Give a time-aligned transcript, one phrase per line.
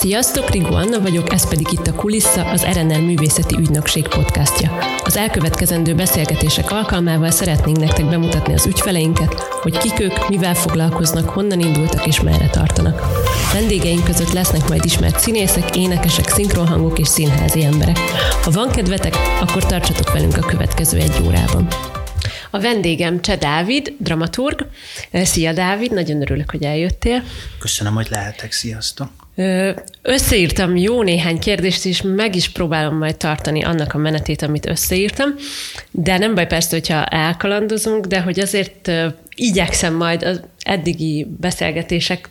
[0.00, 4.78] Sziasztok, Rigó Anna vagyok, ez pedig itt a Kulissza, az RNR Művészeti Ügynökség podcastja.
[5.04, 11.60] Az elkövetkezendő beszélgetések alkalmával szeretnénk nektek bemutatni az ügyfeleinket, hogy kik ők, mivel foglalkoznak, honnan
[11.60, 13.02] indultak és merre tartanak.
[13.52, 17.98] Vendégeink között lesznek majd ismert színészek, énekesek, szinkronhangok és színházi emberek.
[18.42, 21.68] Ha van kedvetek, akkor tartsatok velünk a következő egy órában.
[22.50, 24.66] A vendégem Cseh Dávid, dramaturg.
[25.12, 27.22] Szia Dávid, nagyon örülök, hogy eljöttél.
[27.58, 29.08] Köszönöm, hogy lehetek, sziasztok.
[30.02, 35.34] Összeírtam jó néhány kérdést, és meg is próbálom majd tartani annak a menetét, amit összeírtam,
[35.90, 38.90] de nem baj persze, hogyha elkalandozunk, de hogy azért
[39.34, 42.28] igyekszem majd az eddigi beszélgetések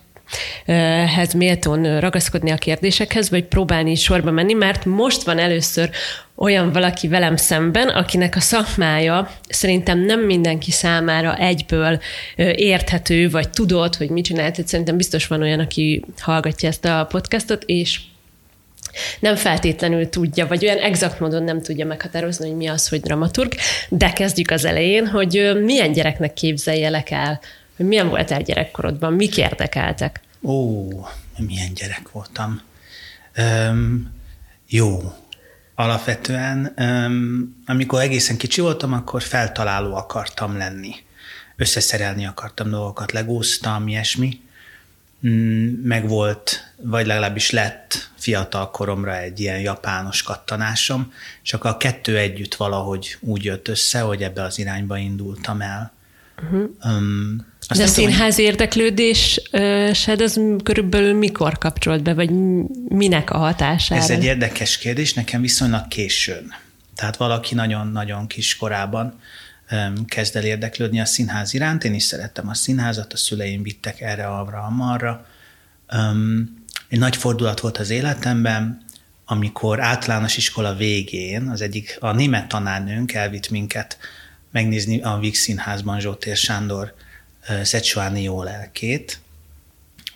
[1.16, 5.90] hez méltón ragaszkodni a kérdésekhez, vagy próbálni sorba menni, mert most van először
[6.36, 12.00] olyan valaki velem szemben, akinek a szakmája szerintem nem mindenki számára egyből
[12.55, 14.67] érthető, vagy tudod, hogy mit csinált.
[14.67, 18.00] Szerintem biztos van olyan, aki hallgatja ezt a podcastot, és
[19.19, 23.52] nem feltétlenül tudja, vagy olyan exakt módon nem tudja meghatározni, hogy mi az, hogy dramaturg,
[23.89, 27.39] de kezdjük az elején, hogy milyen gyereknek képzeljelek el,
[27.78, 30.22] hogy milyen voltál gyerekkorodban, mik érdekeltek?
[30.42, 30.88] Ó,
[31.38, 32.61] milyen gyerek voltam.
[33.38, 34.11] Um,
[34.67, 35.14] jó.
[35.75, 40.95] Alapvetően, um, amikor egészen kicsi voltam, akkor feltaláló akartam lenni.
[41.56, 44.41] Összeszerelni akartam dolgokat, legóztam, ilyesmi.
[45.28, 52.17] Mm, meg volt, vagy legalábbis lett fiatal koromra egy ilyen japános kattanásom, csak a kettő
[52.17, 55.91] együtt valahogy úgy jött össze, hogy ebbe az irányba indultam el.
[56.43, 56.69] Uh-huh.
[56.85, 62.29] Um, azt De a színház érdeklődésed az körülbelül mikor kapcsolt be, vagy
[62.88, 64.02] minek a hatására?
[64.02, 66.53] Ez egy érdekes kérdés, nekem viszonylag későn.
[66.95, 69.19] Tehát valaki nagyon-nagyon kis korában
[70.05, 71.83] kezd el érdeklődni a színház iránt.
[71.83, 75.25] Én is szerettem a színházat, a szüleim vittek erre, arra, amarra.
[76.88, 78.85] Egy nagy fordulat volt az életemben,
[79.25, 83.97] amikor általános iskola végén az egyik, a német tanárnőnk elvitt minket
[84.52, 86.94] megnézni a Víg Színházban Zsótér Sándor
[87.63, 89.19] Szecsuáni jó lelkét,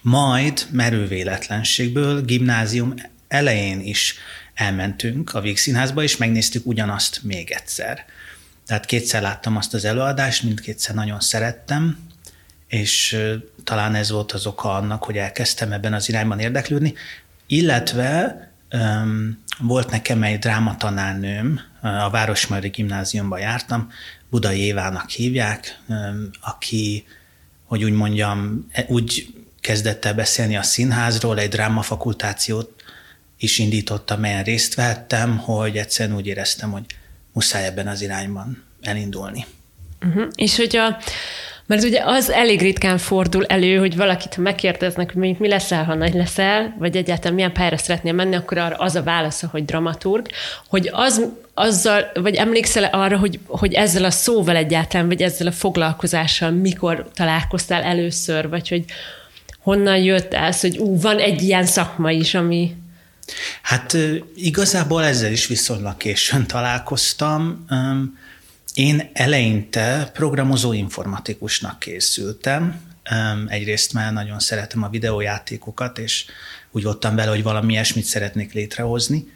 [0.01, 2.93] majd merő véletlenségből gimnázium
[3.27, 4.15] elején is
[4.53, 8.05] elmentünk a Vígszínházba, és megnéztük ugyanazt még egyszer.
[8.65, 11.97] Tehát kétszer láttam azt az előadást, mindkétszer nagyon szerettem,
[12.67, 13.17] és
[13.63, 16.93] talán ez volt az oka annak, hogy elkezdtem ebben az irányban érdeklődni,
[17.47, 23.91] illetve um, volt nekem egy drámatanárnőm, a Városmajori Gimnáziumban jártam,
[24.31, 25.79] Budai Évának hívják,
[26.41, 27.05] aki
[27.71, 32.83] hogy úgy mondjam, e, úgy kezdett el beszélni a színházról, egy drámafakultációt
[33.37, 36.85] is indította, melyen részt vehettem, hogy egyszerűen úgy éreztem, hogy
[37.33, 39.45] muszáj ebben az irányban elindulni.
[40.01, 40.27] Uh-huh.
[40.35, 40.97] És hogy a,
[41.71, 45.93] mert ugye az elég ritkán fordul elő, hogy valakit, ha megkérdeznek, hogy mi leszel, ha
[45.93, 50.27] nagy leszel, vagy egyáltalán milyen pályára szeretnél menni, akkor arra az a válasza, hogy dramaturg,
[50.67, 55.51] hogy az, azzal, vagy emlékszel arra, hogy, hogy ezzel a szóval egyáltalán, vagy ezzel a
[55.51, 58.85] foglalkozással mikor találkoztál először, vagy hogy
[59.59, 62.75] honnan jött ez, hogy ú, van egy ilyen szakma is, ami...
[63.61, 63.97] Hát
[64.35, 67.65] igazából ezzel is viszonylag későn találkoztam.
[68.73, 72.81] Én eleinte programozó informatikusnak készültem.
[73.47, 76.25] Egyrészt már nagyon szeretem a videójátékokat, és
[76.71, 79.31] úgy voltam vele, hogy valami ilyesmit szeretnék létrehozni,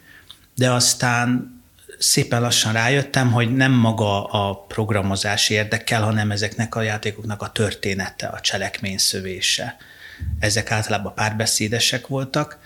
[0.54, 1.54] de aztán
[1.98, 8.26] szépen lassan rájöttem, hogy nem maga a programozás érdekel, hanem ezeknek a játékoknak a története,
[8.26, 9.76] a cselekmény szövése.
[10.38, 12.58] Ezek általában párbeszédesek voltak,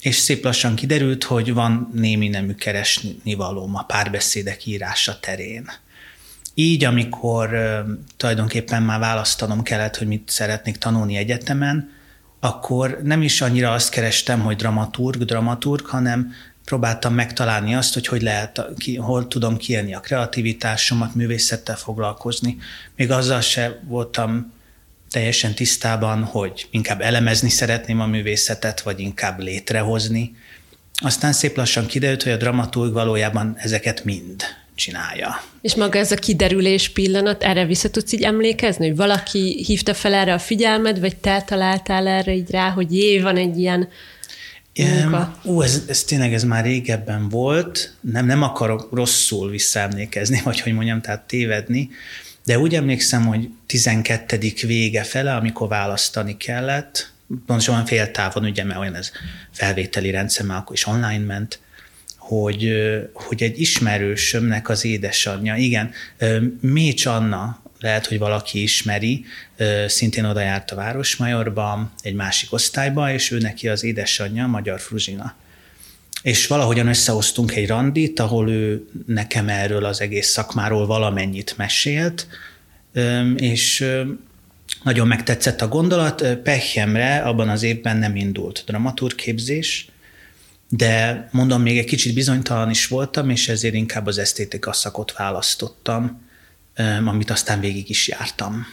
[0.00, 5.70] és szép lassan kiderült, hogy van némi nemű keresni valóm a párbeszédek írása terén.
[6.58, 7.56] Így, amikor
[8.16, 11.90] tulajdonképpen már választanom kellett, hogy mit szeretnék tanulni egyetemen,
[12.40, 16.32] akkor nem is annyira azt kerestem, hogy dramaturg, dramaturg, hanem
[16.64, 22.56] próbáltam megtalálni azt, hogy hogy lehet, ki, hol tudom kiélni a kreativitásomat, művészettel foglalkozni.
[22.96, 24.52] Még azzal se voltam
[25.10, 30.36] teljesen tisztában, hogy inkább elemezni szeretném a művészetet, vagy inkább létrehozni.
[30.94, 34.44] Aztán szép lassan kiderült, hogy a dramaturg valójában ezeket mind
[34.76, 35.42] csinálja.
[35.60, 40.14] És maga ez a kiderülés pillanat, erre vissza tudsz így emlékezni, hogy valaki hívta fel
[40.14, 43.88] erre a figyelmed, vagy te találtál erre így rá, hogy jé, van egy ilyen
[44.84, 45.38] munka?
[45.42, 50.72] Ú, ez, ez tényleg ez már régebben volt, nem, nem akarok rosszul visszaemlékezni, vagy hogy
[50.72, 51.90] mondjam, tehát tévedni,
[52.44, 54.38] de úgy emlékszem, hogy 12.
[54.66, 57.12] vége fele, amikor választani kellett,
[57.46, 59.10] pontosan féltávon, ugye, mert olyan ez
[59.50, 61.58] felvételi rendszer, már akkor is online ment,
[62.26, 62.72] hogy,
[63.12, 65.90] hogy egy ismerősömnek az édesanyja, igen,
[66.60, 69.24] Mécs Anna lehet, hogy valaki ismeri,
[69.86, 75.34] szintén oda járt a Városmajorba, egy másik osztályba, és ő neki az édesanyja, Magyar Fruzsina.
[76.22, 82.26] És valahogyan összehoztunk egy randit, ahol ő nekem erről az egész szakmáról valamennyit mesélt,
[83.36, 83.92] és
[84.82, 86.36] nagyon megtetszett a gondolat.
[86.42, 89.88] Pechemre abban az évben nem indult dramaturgképzés,
[90.68, 96.22] de mondom, még egy kicsit bizonytalan is voltam, és ezért inkább az esztétika szakot választottam,
[97.04, 98.66] amit aztán végig is jártam.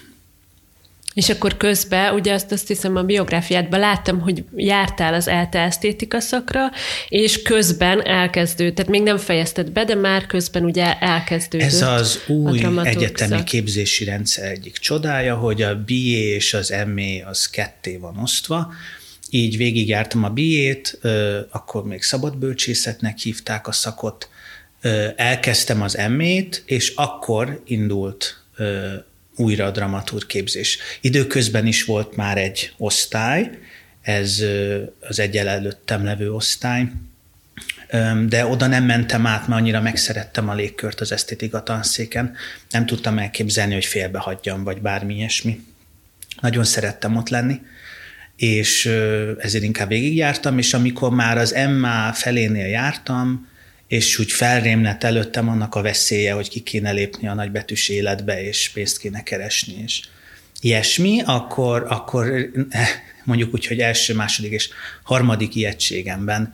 [1.14, 6.20] És akkor közben, ugye azt, azt hiszem a biográfiádban láttam, hogy jártál az ELTE esztétika
[6.20, 6.72] szakra,
[7.10, 12.20] és közben elkezdődött, tehát még nem fejezted be, de már közben ugye elkezdődött Ez az
[12.28, 13.46] új egyetemi szak.
[13.46, 18.74] képzési rendszer egyik csodája, hogy a BA és az MA az ketté van osztva,
[19.34, 21.00] így végigjártam a BA-t,
[21.50, 24.30] akkor még szabadbölcsészetnek hívták a szakot,
[25.16, 28.44] elkezdtem az MA-t, és akkor indult
[29.36, 30.78] újra a dramaturg képzés.
[31.02, 33.50] Időközben is volt már egy osztály,
[34.02, 34.44] ez
[35.00, 36.92] az egyel előttem levő osztály,
[38.28, 42.36] de oda nem mentem át, mert annyira megszerettem a légkört az esztétika tanszéken.
[42.70, 45.64] Nem tudtam elképzelni, hogy félbehagyjam, vagy bármi ilyesmi.
[46.42, 47.62] Nagyon szerettem ott lenni,
[48.36, 48.86] és
[49.38, 53.48] ezért inkább végigjártam, és amikor már az Emma felénél jártam,
[53.88, 58.70] és úgy felrémlett előttem annak a veszélye, hogy ki kéne lépni a nagybetűs életbe, és
[58.74, 60.02] pénzt kéne keresni, és
[60.62, 62.88] ilyesmi, akkor, akkor eh,
[63.24, 64.70] mondjuk úgy, hogy első, második és
[65.04, 66.54] harmadik ijegységemben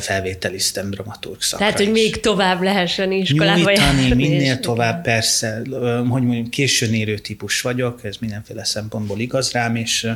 [0.00, 2.02] felvételiztem dramaturg szakra Tehát, hogy is.
[2.02, 5.62] még tovább lehessen iskolába Nyújtani, minél tovább, persze,
[6.08, 10.06] hogy mondjam, későn érő típus vagyok, ez mindenféle szempontból igaz rám, és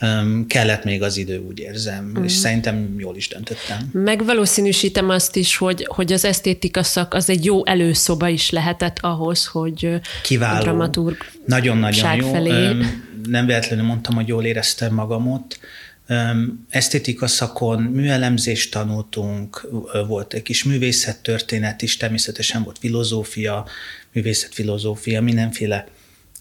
[0.00, 2.24] um, kellett még az idő, úgy érzem, mm.
[2.24, 3.88] és szerintem jól is döntöttem.
[3.92, 9.46] Megvalószínűsítem azt is, hogy, hogy az esztétika szak az egy jó előszoba is lehetett ahhoz,
[9.46, 10.58] hogy Kiváló.
[10.58, 12.30] a dramaturg Nagyon-nagyon jó.
[12.30, 12.76] Felé.
[13.28, 15.58] Nem véletlenül mondtam, hogy jól éreztem magam ott.
[16.68, 19.68] Esztétika szakon műelemzést tanultunk,
[20.06, 23.66] volt egy kis művészettörténet is, természetesen volt filozófia,
[24.12, 25.86] művészetfilozófia, mindenféle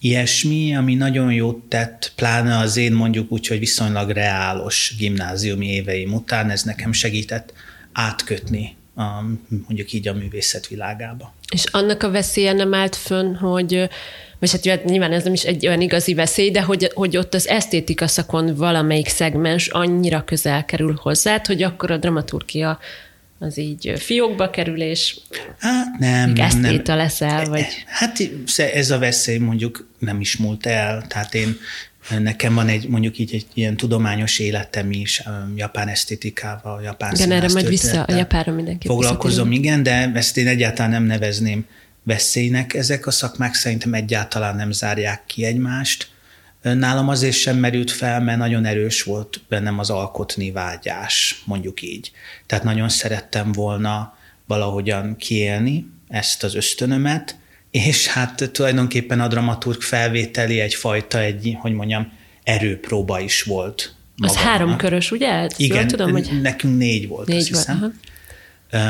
[0.03, 6.13] ilyesmi, ami nagyon jót tett, pláne az én mondjuk úgy, hogy viszonylag reálos gimnáziumi éveim
[6.13, 7.53] után, ez nekem segített
[7.91, 9.01] átkötni a,
[9.47, 11.33] mondjuk így a művészet világába.
[11.53, 13.89] És annak a veszélye nem állt fönn, hogy
[14.39, 17.47] vagy hát, nyilván ez nem is egy olyan igazi veszély, de hogy, hogy ott az
[17.47, 22.79] esztétika szakon valamelyik szegmens annyira közel kerül hozzá, hogy akkor a dramaturgia
[23.43, 25.17] az így fiókba kerül, és
[25.59, 26.81] hát nem, nem, nem.
[26.85, 27.65] leszel, vagy...
[27.85, 28.17] Hát
[28.57, 31.57] ez a veszély mondjuk nem is múlt el, tehát én
[32.19, 35.23] Nekem van egy, mondjuk így egy ilyen tudományos életem is,
[35.55, 38.87] japán esztétikával, japán Igen, erre majd vissza, a japánra mindenki.
[38.87, 41.65] Foglalkozom, igen, de ezt én egyáltalán nem nevezném
[42.03, 42.73] veszélynek.
[42.73, 46.07] Ezek a szakmák szerintem egyáltalán nem zárják ki egymást.
[46.63, 52.11] Nálam azért sem merült fel, mert nagyon erős volt bennem az alkotni vágyás, mondjuk így.
[52.45, 54.17] Tehát nagyon szerettem volna
[54.47, 57.35] valahogyan kiélni ezt az ösztönömet,
[57.71, 62.11] és hát tulajdonképpen a dramaturg felvételi egyfajta, egy, hogy mondjam,
[62.43, 63.95] erőpróba is volt.
[64.15, 64.43] Magamnak.
[64.43, 65.47] Az három körös, ugye?
[65.57, 66.39] Igen, tudom, hogy...
[66.41, 67.99] nekünk négy volt, négy azt volt, hiszem.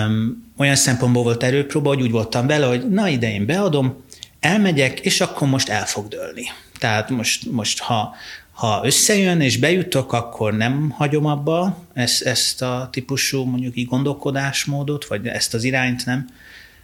[0.07, 4.03] Um, olyan szempontból volt erőpróba, hogy úgy voltam vele, hogy na ide én beadom,
[4.39, 6.45] elmegyek, és akkor most el fog dőlni.
[6.83, 8.15] Tehát most, most ha,
[8.51, 15.05] ha összejön és bejutok, akkor nem hagyom abba ezt, ezt a típusú mondjuk így gondolkodásmódot,
[15.05, 16.29] vagy ezt az irányt nem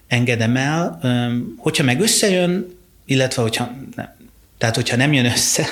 [0.08, 1.00] engedem el.
[1.58, 2.66] Hogyha meg összejön,
[3.06, 4.16] illetve hogyha nem,
[4.58, 5.68] tehát hogyha nem jön össze,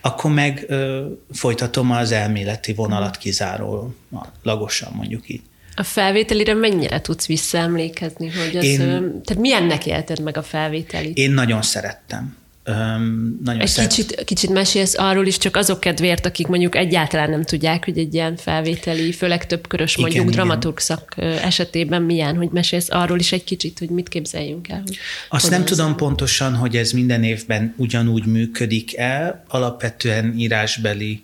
[0.00, 3.94] akkor meg ö, folytatom az elméleti vonalat kizárólag,
[4.42, 5.42] lagosan mondjuk így.
[5.74, 8.30] A felvételire mennyire tudsz visszaemlékezni?
[8.30, 11.16] Hogy az, én, tehát milyennek élted meg a felvételit?
[11.16, 12.42] Én nagyon szerettem.
[12.66, 13.90] Um, nagyon egy szeret...
[13.90, 18.14] kicsit, kicsit mesélsz arról is, csak azok kedvéért, akik mondjuk egyáltalán nem tudják, hogy egy
[18.14, 23.32] ilyen felvételi, főleg több körös mondjuk igen, dramaturg szak esetében milyen, hogy mesélsz arról is
[23.32, 24.82] egy kicsit, hogy mit képzeljünk el.
[24.86, 25.96] Hogy Azt nem tudom az...
[25.96, 31.22] pontosan, hogy ez minden évben ugyanúgy működik el, alapvetően írásbeli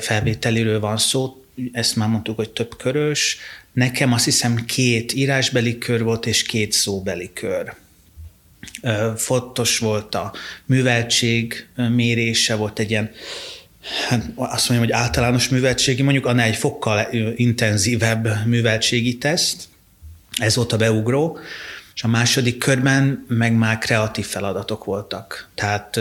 [0.00, 3.38] felvételiről van szó, ezt már mondtuk, hogy több körös.
[3.72, 7.74] Nekem azt hiszem két írásbeli kör volt, és két szóbeli kör
[9.16, 10.32] fontos volt a
[10.64, 13.10] műveltség mérése, volt egy ilyen
[14.08, 19.64] hát azt mondjam, hogy általános műveltségi, mondjuk annál egy fokkal intenzívebb műveltségi teszt,
[20.38, 21.38] ez volt a beugró,
[21.94, 25.48] és a második körben meg már kreatív feladatok voltak.
[25.54, 26.00] Tehát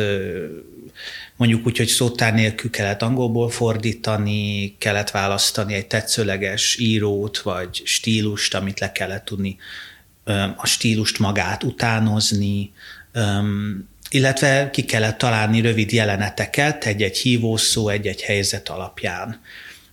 [1.36, 8.56] mondjuk úgy, hogy szótár nélkül kellett angolból fordítani, kellett választani egy tetszőleges írót, vagy stílust,
[8.56, 9.58] amit le kellett tudni
[10.56, 12.72] a stílust magát utánozni,
[14.10, 19.42] illetve ki kellett találni rövid jeleneteket egy-egy hívószó, egy-egy helyzet alapján.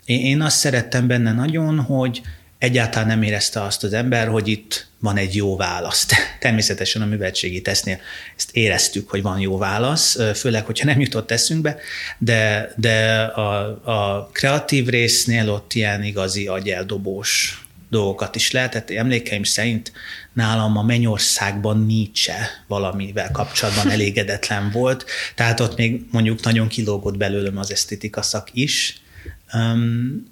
[0.05, 2.23] Én azt szerettem benne nagyon, hogy
[2.59, 6.07] egyáltalán nem érezte azt az ember, hogy itt van egy jó válasz.
[6.41, 8.01] Természetesen a műveltségi tesztnél
[8.37, 11.77] ezt éreztük, hogy van jó válasz, főleg, hogyha nem jutott eszünkbe,
[12.19, 17.62] de, de a, a kreatív résznél ott ilyen igazi agyeldobós
[17.93, 18.91] dolgokat is lehetett.
[18.91, 19.93] Emlékeim szerint
[20.33, 27.59] nálam a Mennyországban Nietzsche valamivel kapcsolatban elégedetlen volt, tehát ott még mondjuk nagyon kilógott belőlem
[27.59, 29.01] az esztétika szak is.
[29.55, 30.31] Um,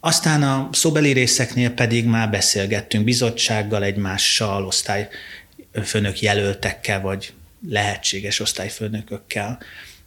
[0.00, 7.32] aztán a szobeli részeknél pedig már beszélgettünk bizottsággal, egymással, osztályfőnök jelöltekkel, vagy
[7.68, 9.58] lehetséges osztályfőnökökkel.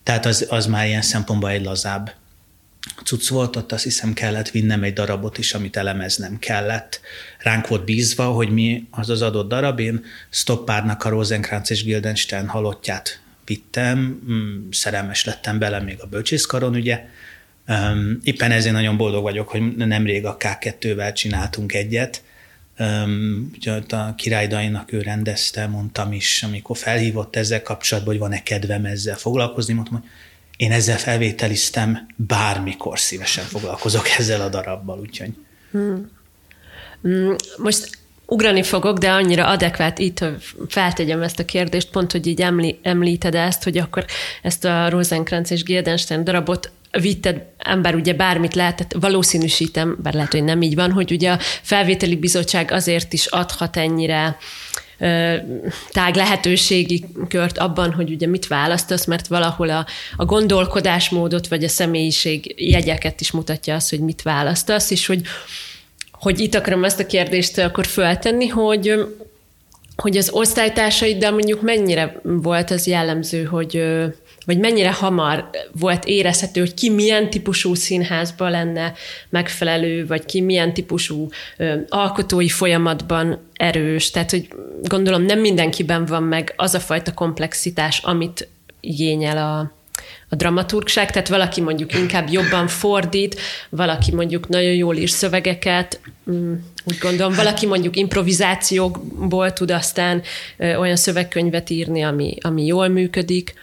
[0.04, 2.12] Tehát az, az már ilyen szempontból egy lazább
[3.04, 7.02] cucc volt, ott azt hiszem kellett vinnem egy darabot is, amit elemeznem kellett.
[7.40, 12.48] Ránk volt bízva, hogy mi az az adott darab, én Stoppárnak a Rosenkrantz és Guildenstern
[12.48, 17.06] halottját vittem, mm, szerelmes lettem bele még a bölcsészkaron, ugye,
[18.24, 22.24] éppen ezért nagyon boldog vagyok, hogy nemrég a K2-vel csináltunk egyet.
[23.56, 29.16] Ugye a királydainak ő rendezte, mondtam is, amikor felhívott ezzel kapcsolatban, hogy van-e kedvem ezzel
[29.16, 30.10] foglalkozni, mondtam, hogy
[30.60, 35.30] én ezzel felvételiztem, bármikor szívesen foglalkozok ezzel a darabbal, úgyhogy.
[35.72, 36.10] Hmm.
[37.58, 37.90] Most
[38.26, 40.36] ugrani fogok, de annyira adekvát itt, hogy
[40.68, 44.06] feltegyem ezt a kérdést, pont, hogy így emlí, említed ezt, hogy akkor
[44.42, 50.44] ezt a Rosenkrantz és Guildenstern darabot vitted, ember ugye bármit lehetett, valószínűsítem, bár lehet, hogy
[50.44, 54.38] nem így van, hogy ugye a felvételi bizottság azért is adhat ennyire
[55.92, 61.68] tág lehetőségi kört abban, hogy ugye mit választasz, mert valahol a, a gondolkodásmódot, vagy a
[61.68, 65.22] személyiség jegyeket is mutatja az, hogy mit választasz, és hogy,
[66.12, 68.94] hogy itt akarom ezt a kérdést akkor föltenni, hogy
[69.96, 73.84] hogy az osztálytársaiddal mondjuk mennyire volt az jellemző, hogy
[74.50, 78.94] vagy mennyire hamar volt érezhető, hogy ki milyen típusú színházban lenne
[79.30, 84.12] megfelelő, vagy ki milyen típusú ö, alkotói folyamatban erős.
[84.12, 84.48] Tehát, hogy
[84.84, 88.48] gondolom nem mindenkiben van meg az a fajta komplexitás, amit
[88.80, 89.60] igényel a,
[90.30, 93.40] a dramaturgság, tehát valaki mondjuk inkább jobban fordít,
[93.70, 96.00] valaki mondjuk nagyon jól ír szövegeket,
[96.32, 96.54] mm,
[96.86, 100.22] úgy gondolom, valaki mondjuk improvizációkból tud aztán
[100.58, 103.54] olyan szövegkönyvet írni, ami, ami jól működik.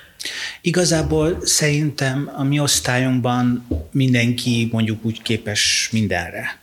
[0.60, 6.58] Igazából szerintem a mi osztályunkban mindenki mondjuk úgy képes mindenre.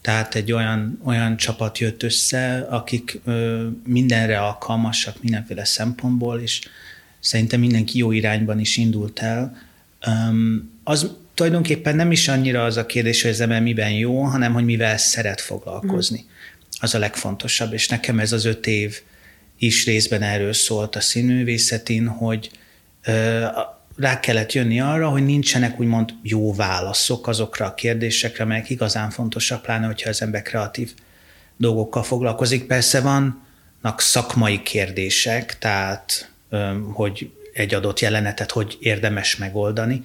[0.00, 6.60] Tehát egy olyan, olyan csapat jött össze, akik ö, mindenre alkalmasak mindenféle szempontból, és
[7.20, 9.58] szerintem mindenki jó irányban is indult el.
[10.06, 14.52] Um, az tulajdonképpen nem is annyira az a kérdés, hogy ez ember miben jó, hanem
[14.52, 16.24] hogy mivel szeret foglalkozni.
[16.24, 16.30] Mm.
[16.80, 19.00] Az a legfontosabb, és nekem ez az öt év
[19.58, 22.50] is részben erről szólt a színművészetén, hogy
[23.96, 29.62] rá kellett jönni arra, hogy nincsenek úgymond jó válaszok azokra a kérdésekre, amelyek igazán fontosak,
[29.62, 30.92] pláne, hogyha az ember kreatív
[31.56, 32.66] dolgokkal foglalkozik.
[32.66, 36.30] Persze vannak szakmai kérdések, tehát
[36.92, 40.02] hogy egy adott jelenetet hogy érdemes megoldani,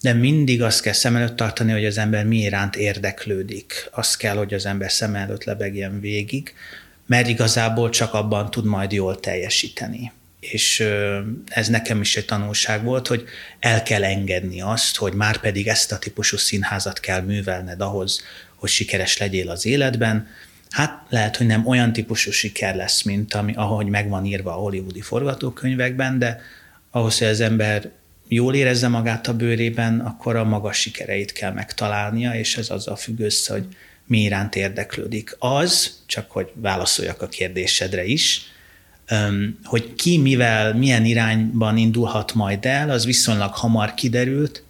[0.00, 3.88] de mindig azt kell szem előtt tartani, hogy az ember mi iránt érdeklődik.
[3.92, 6.54] Azt kell, hogy az ember szem előtt lebegjen végig,
[7.06, 10.12] mert igazából csak abban tud majd jól teljesíteni.
[10.40, 10.84] És
[11.46, 13.24] ez nekem is egy tanulság volt, hogy
[13.60, 18.22] el kell engedni azt, hogy már pedig ezt a típusú színházat kell művelned ahhoz,
[18.54, 20.28] hogy sikeres legyél az életben,
[20.70, 25.00] Hát lehet, hogy nem olyan típusú siker lesz, mint ami, ahogy megvan írva a hollywoodi
[25.00, 26.40] forgatókönyvekben, de
[26.90, 27.90] ahhoz, hogy az ember
[28.28, 33.20] jól érezze magát a bőrében, akkor a magas sikereit kell megtalálnia, és ez azzal függ
[33.20, 33.66] össze, hogy
[34.06, 35.36] mi iránt érdeklődik.
[35.38, 38.40] Az, csak hogy válaszoljak a kérdésedre is,
[39.64, 44.62] hogy ki mivel, milyen irányban indulhat majd el, az viszonylag hamar kiderült,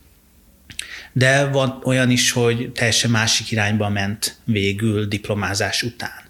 [1.12, 6.26] de van olyan is, hogy teljesen másik irányba ment végül diplomázás után.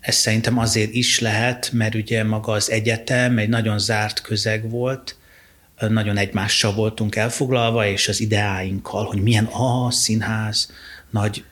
[0.00, 5.16] Ez szerintem azért is lehet, mert ugye maga az egyetem egy nagyon zárt közeg volt,
[5.88, 10.72] nagyon egymással voltunk elfoglalva, és az ideáinkkal, hogy milyen a színház,
[11.10, 11.44] nagy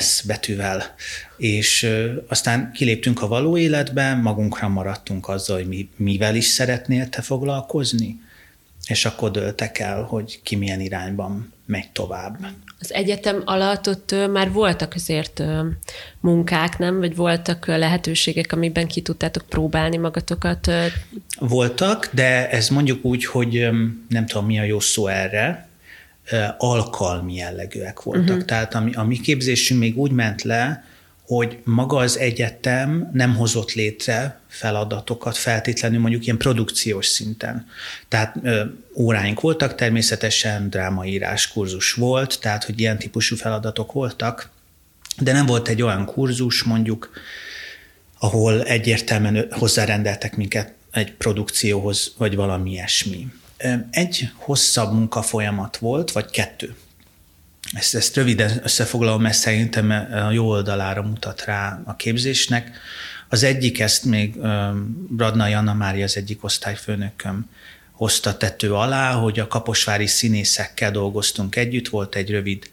[0.00, 0.94] S betűvel.
[1.36, 1.90] És
[2.28, 8.20] aztán kiléptünk a való életbe, magunkra maradtunk azzal, hogy mi, mivel is szeretnél te foglalkozni
[8.86, 12.38] és akkor döltek el, hogy ki milyen irányban megy tovább.
[12.78, 15.42] Az egyetem alatt ott már voltak azért
[16.20, 16.98] munkák, nem?
[16.98, 20.70] Vagy voltak lehetőségek, amiben ki tudtátok próbálni magatokat?
[21.38, 23.68] Voltak, de ez mondjuk úgy, hogy
[24.08, 25.68] nem tudom, mi a jó szó erre,
[26.58, 28.28] alkalmi jellegűek voltak.
[28.28, 28.44] Uh-huh.
[28.44, 30.84] Tehát a a mi képzésünk még úgy ment le,
[31.26, 37.66] hogy maga az egyetem nem hozott létre feladatokat feltétlenül mondjuk ilyen produkciós szinten.
[38.08, 38.64] Tehát ö,
[38.94, 44.50] óráink voltak, természetesen drámaírás kurzus volt, tehát hogy ilyen típusú feladatok voltak,
[45.18, 47.10] de nem volt egy olyan kurzus mondjuk,
[48.18, 53.26] ahol egyértelműen hozzárendeltek minket egy produkcióhoz, vagy valami ilyesmi.
[53.90, 56.74] Egy hosszabb munkafolyamat volt, vagy kettő.
[57.72, 59.90] Ezt, ezt röviden összefoglalom, mert szerintem
[60.26, 62.70] a jó oldalára mutat rá a képzésnek.
[63.28, 64.34] Az egyik, ezt még
[65.18, 67.48] Radnai Anna Mária, az egyik osztályfőnököm
[67.92, 72.70] hozta tető alá, hogy a kaposvári színészekkel dolgoztunk együtt, volt egy rövid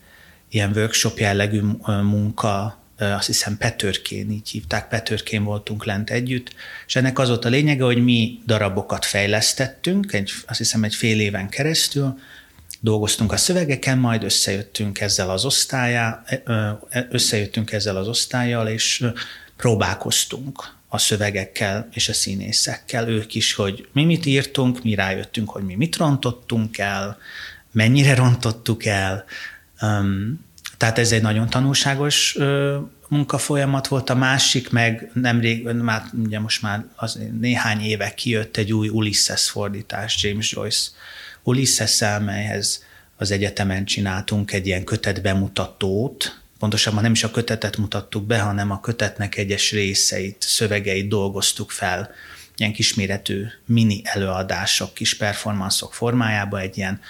[0.50, 6.54] ilyen workshop jellegű munka, azt hiszem Petörkén, így hívták, Petörkén voltunk lent együtt,
[6.88, 11.20] és ennek az volt a lényege, hogy mi darabokat fejlesztettünk, egy, azt hiszem egy fél
[11.20, 12.20] éven keresztül,
[12.80, 16.24] dolgoztunk a szövegeken, majd összejöttünk ezzel az osztályá,
[17.10, 19.06] összejöttünk ezzel az osztályjal, és
[19.58, 25.64] próbálkoztunk a szövegekkel és a színészekkel, ők is, hogy mi mit írtunk, mi rájöttünk, hogy
[25.64, 27.18] mi mit rontottunk el,
[27.72, 29.26] mennyire rontottuk el,
[30.80, 32.38] tehát ez egy nagyon tanulságos
[33.08, 38.74] munkafolyamat volt, a másik meg nemrég, már, ugye most már az néhány éve kijött egy
[38.74, 40.90] új Ulysses fordítás, James Joyce
[41.44, 42.84] ulysses melyhez
[43.18, 48.72] az egyetemen csináltunk egy ilyen kötet bemutatót, pontosabban nem is a kötetet mutattuk be, hanem
[48.72, 52.12] a kötetnek egyes részeit, szövegeit dolgoztuk fel,
[52.58, 57.02] ilyen kisméretű mini előadások, kis performanszok formájába, egy ilyen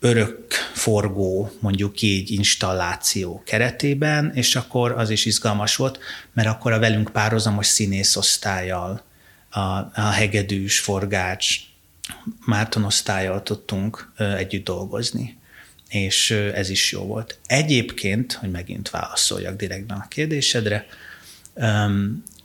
[0.00, 5.98] örök forgó, mondjuk így installáció keretében, és akkor az is izgalmas volt,
[6.32, 9.02] mert akkor a velünk párhuzamos színészosztályjal,
[9.50, 11.56] a, a hegedűs, forgács,
[12.46, 15.38] Márton osztályjal tudtunk együtt dolgozni,
[15.88, 17.38] és ez is jó volt.
[17.46, 20.86] Egyébként, hogy megint válaszoljak direktben a kérdésedre,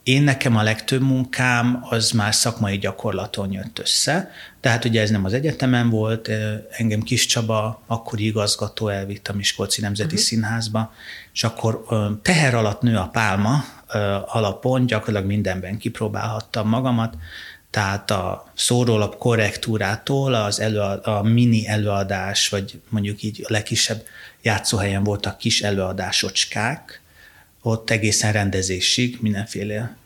[0.03, 5.25] én nekem a legtöbb munkám az már szakmai gyakorlaton jött össze, tehát ugye ez nem
[5.25, 6.29] az egyetemen volt,
[6.69, 10.21] engem Kis Csaba, akkori igazgató elvitt a Miskolci Nemzeti uh-huh.
[10.21, 10.93] Színházba,
[11.33, 11.83] és akkor
[12.21, 13.65] teher alatt nő a pálma
[14.25, 17.17] alapon, gyakorlatilag mindenben kipróbálhattam magamat,
[17.69, 24.05] tehát a szórólap korrektúrától az elő, a mini előadás, vagy mondjuk így a legkisebb
[24.41, 27.01] játszóhelyen voltak kis előadásocskák,
[27.63, 29.97] ott egészen rendezésig mindenféle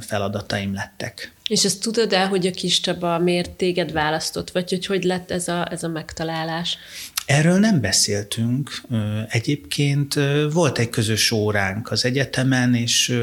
[0.00, 1.32] feladataim lettek.
[1.48, 5.30] És ezt tudod el, hogy a kis Csaba miért téged választott, vagy hogy hogy lett
[5.30, 6.78] ez a, ez a megtalálás?
[7.26, 8.80] Erről nem beszéltünk.
[9.28, 10.14] Egyébként
[10.52, 13.20] volt egy közös óránk az egyetemen, és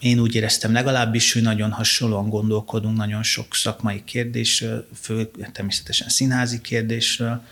[0.00, 6.60] én úgy éreztem legalábbis, hogy nagyon hasonlóan gondolkodunk nagyon sok szakmai kérdésről, fő, természetesen színházi
[6.60, 7.42] kérdésről,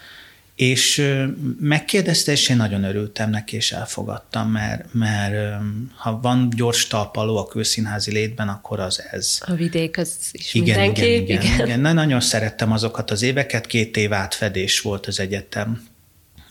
[0.57, 1.15] és
[1.61, 5.63] megkérdezte, és én nagyon örültem neki, és elfogadtam, mert, mert
[5.95, 9.39] ha van gyors talpaló a külszínházi létben, akkor az ez.
[9.41, 11.29] A vidék az is igen, mindenképp.
[11.29, 11.81] Igen, igen, igen.
[11.81, 15.87] Na, nagyon szerettem azokat az éveket, két év átfedés volt az egyetem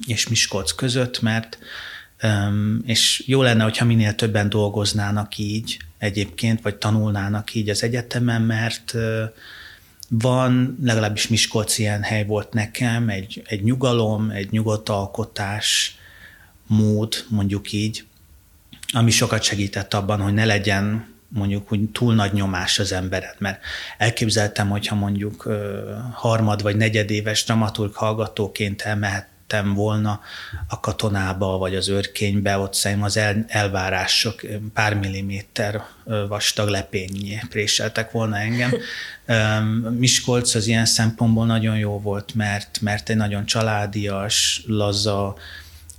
[0.08, 1.58] és Miskolc között, mert
[2.86, 8.96] és jó lenne, hogyha minél többen dolgoznának így egyébként, vagy tanulnának így az egyetemen, mert
[10.10, 15.98] van, legalábbis Miskolc ilyen hely volt nekem, egy, egy nyugalom, egy nyugodt alkotás
[16.68, 18.06] mód, mondjuk így,
[18.94, 23.62] ami sokat segített abban, hogy ne legyen mondjuk úgy túl nagy nyomás az embered, mert
[23.98, 25.50] elképzeltem, hogyha mondjuk
[26.14, 30.22] harmad vagy negyedéves dramaturg hallgatóként elmehet mehettem volna
[30.68, 34.42] a katonába, vagy az őrkénybe, ott szerintem az el, elvárások
[34.74, 35.84] pár milliméter
[36.28, 38.72] vastag lepényé préseltek volna engem.
[40.00, 45.36] Miskolc az ilyen szempontból nagyon jó volt, mert, mert egy nagyon családias, laza,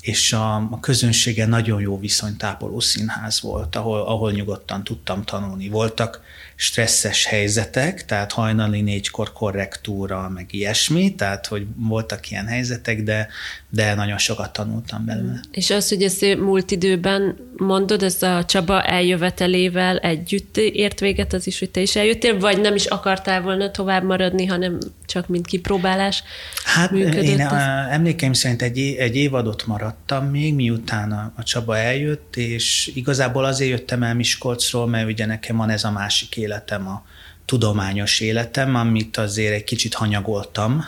[0.01, 5.69] és a, a közönsége nagyon jó viszonytápoló színház volt, ahol, ahol nyugodtan tudtam tanulni.
[5.69, 6.21] Voltak
[6.57, 13.29] stresszes helyzetek, tehát hajnali négykor korrektúra, meg ilyesmi, tehát hogy voltak ilyen helyzetek, de,
[13.71, 15.40] de nagyon sokat tanultam belőle.
[15.51, 21.47] És az, hogy ezt múlt időben mondod, ez a Csaba eljövetelével együtt ért véget az
[21.47, 25.47] is, hogy te is eljöttél, vagy nem is akartál volna tovább maradni, hanem csak mint
[25.47, 26.23] kipróbálás
[26.64, 27.53] Hát működött én ez?
[27.90, 33.71] emlékeim szerint egy, egy évadot maradtam még, miután a, a Csaba eljött, és igazából azért
[33.71, 37.05] jöttem el Miskolcról, mert ugye nekem van ez a másik életem, a
[37.45, 40.85] tudományos életem, amit azért egy kicsit hanyagoltam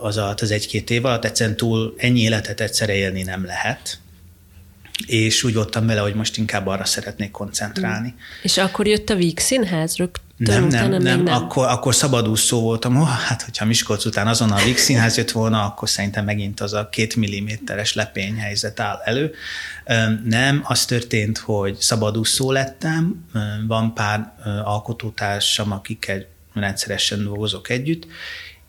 [0.00, 3.98] az alatt, az egy-két év alatt, egyszerűen túl ennyi életet egyszerre élni nem lehet
[5.06, 8.14] és úgy voltam vele, hogy most inkább arra szeretnék koncentrálni.
[8.42, 9.96] És akkor jött a Víg Színház
[10.36, 11.34] nem, nem, nem, nem.
[11.34, 12.96] Akkor, akkor szabadúszó voltam.
[12.96, 16.72] Oh, hát, hogyha Miskolc után azon a Víg Színház jött volna, akkor szerintem megint az
[16.72, 19.34] a két milliméteres lepény helyzet áll elő.
[20.24, 23.24] Nem, az történt, hogy szabadúszó lettem,
[23.66, 24.32] van pár
[24.64, 28.06] alkotótársam, akikkel rendszeresen dolgozok együtt,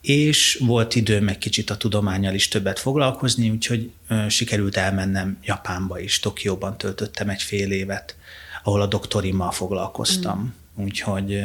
[0.10, 3.91] és volt időm egy kicsit a tudományjal is többet foglalkozni, úgyhogy
[4.28, 8.15] sikerült elmennem Japánba is, Tokióban töltöttem egy fél évet,
[8.63, 10.39] ahol a doktorimmal foglalkoztam.
[10.39, 11.39] Mm úgyhogy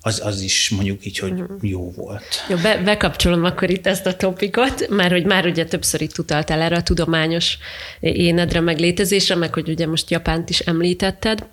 [0.00, 1.58] az, az is mondjuk így, hogy uh-huh.
[1.60, 2.44] jó volt.
[2.48, 6.60] Jó, be, bekapcsolom akkor itt ezt a topikot, mert hogy már ugye többször itt utaltál
[6.60, 7.58] erre a tudományos
[8.00, 11.46] énedre, meg létezésre, meg hogy ugye most Japánt is említetted,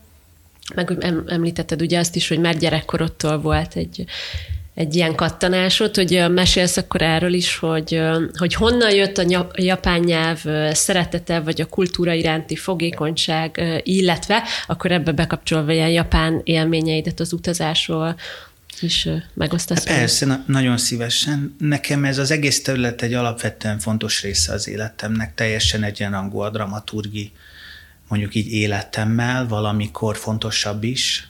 [0.76, 4.06] meg említetted ugye azt is, hogy már gyerekkorodtól volt egy,
[4.76, 8.02] egy ilyen kattanásod, hogy mesélsz akkor erről is, hogy,
[8.38, 15.12] hogy honnan jött a japán nyelv szeretete, vagy a kultúra iránti fogékonyság, illetve akkor ebbe
[15.12, 18.16] bekapcsolva ilyen japán élményeidet az utazásról
[18.80, 19.86] is megosztasz.
[19.86, 21.56] Hát persze, na, nagyon szívesen.
[21.60, 27.32] Nekem ez az egész terület egy alapvetően fontos része az életemnek, teljesen egyenrangú a dramaturgi,
[28.08, 31.30] mondjuk így életemmel, valamikor fontosabb is.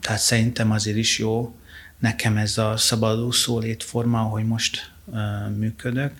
[0.00, 1.54] Tehát szerintem azért is jó,
[1.98, 4.90] nekem ez a szabadúszó létforma, ahogy most
[5.56, 6.12] működök.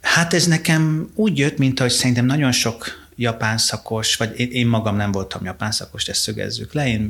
[0.00, 4.96] Hát ez nekem úgy jött, mint ahogy szerintem nagyon sok japán szakos, vagy én, magam
[4.96, 7.00] nem voltam japán szakos, ezt szögezzük le, én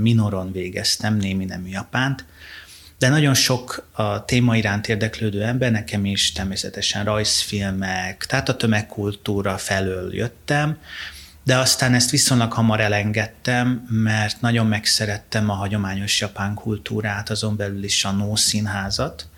[0.00, 2.24] minoron végeztem, némi nemű japánt,
[2.98, 9.58] de nagyon sok a téma iránt érdeklődő ember, nekem is természetesen rajzfilmek, tehát a tömegkultúra
[9.58, 10.78] felől jöttem,
[11.46, 17.84] de aztán ezt viszonylag hamar elengedtem, mert nagyon megszerettem a hagyományos japán kultúrát, azon belül
[17.84, 19.28] is a No színházat,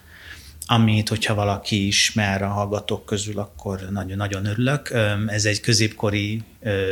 [0.67, 4.91] amit, hogyha valaki ismer a hallgatók közül, akkor nagyon-nagyon örülök.
[5.27, 6.43] Ez egy középkori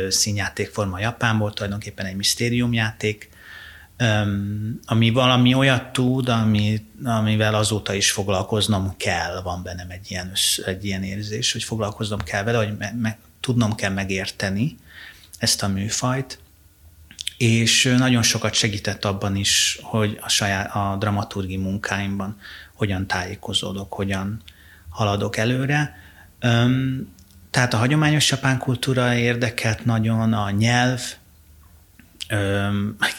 [0.09, 3.29] színjátékforma Japánból, tulajdonképpen egy misztériumjáték,
[4.85, 10.31] ami valami olyat tud, ami, amivel azóta is foglalkoznom kell, van bennem egy ilyen,
[10.65, 14.77] egy ilyen érzés, hogy foglalkoznom kell vele, hogy me, me, tudnom kell megérteni,
[15.37, 16.39] ezt a műfajt,
[17.37, 22.37] és nagyon sokat segített abban is, hogy a saját a dramaturgi munkáimban
[22.73, 24.41] hogyan tájékozódok, hogyan
[24.89, 25.95] haladok előre.
[27.49, 31.01] Tehát a hagyományos japán kultúra érdekelt nagyon, a nyelv,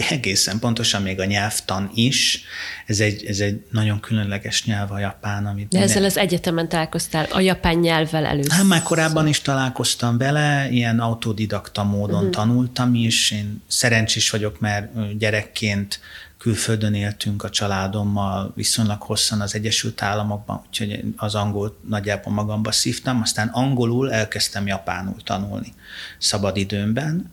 [0.09, 2.42] egészen pontosan még a nyelvtan is.
[2.87, 5.47] Ez egy, ez egy nagyon különleges nyelv a japán.
[5.47, 8.53] Amit De ezzel az egyetemen találkoztál a japán nyelvvel először?
[8.53, 12.31] Hát már korábban is találkoztam vele, ilyen autodidakta módon uh-huh.
[12.31, 13.31] tanultam is.
[13.31, 16.01] Én szerencsés vagyok, mert gyerekként
[16.38, 23.20] külföldön éltünk a családommal viszonylag hosszan az Egyesült Államokban, úgyhogy az angol nagyjából magamba szívtam,
[23.20, 25.74] aztán angolul elkezdtem japánul tanulni
[26.18, 27.31] szabadidőmben,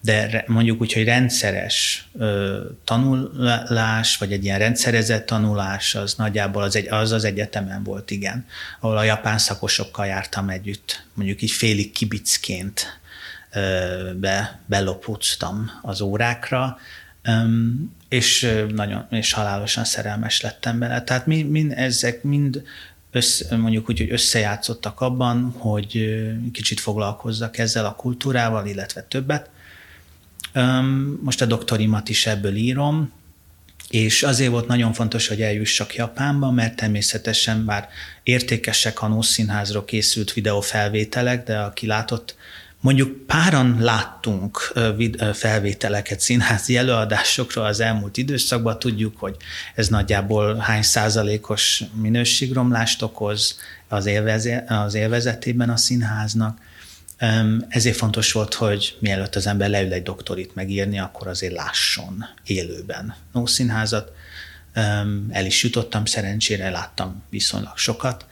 [0.00, 2.08] de mondjuk úgy, hogy rendszeres
[2.84, 8.46] tanulás, vagy egy ilyen rendszerezett tanulás, az nagyjából az, egy, az az egyetemen volt, igen,
[8.80, 13.00] ahol a japán szakosokkal jártam együtt, mondjuk így félig kibicként
[14.16, 16.78] be, belopóztam az órákra,
[18.14, 21.02] és nagyon, és halálosan szerelmes lettem bele.
[21.02, 22.62] Tehát mind, mind ezek mind
[23.10, 26.20] össze, mondjuk úgy, hogy összejátszottak abban, hogy
[26.52, 29.50] kicsit foglalkozzak ezzel a kultúrával, illetve többet.
[31.20, 33.12] Most a doktorimat is ebből írom,
[33.90, 37.88] és azért volt nagyon fontos, hogy eljussak Japánba, mert természetesen bár
[38.22, 42.36] értékesek a Nószínházról készült videófelvételek, de aki látott
[42.84, 44.72] Mondjuk páran láttunk
[45.32, 49.36] felvételeket színházi előadásokról az elmúlt időszakban, tudjuk, hogy
[49.74, 56.58] ez nagyjából hány százalékos minőségromlást okoz az, élveze, az élvezetében a színháznak.
[57.68, 63.14] Ezért fontos volt, hogy mielőtt az ember leül egy doktorit megírni, akkor azért lásson élőben
[63.32, 64.12] nószínházat.
[65.30, 68.26] El is jutottam, szerencsére láttam viszonylag sokat,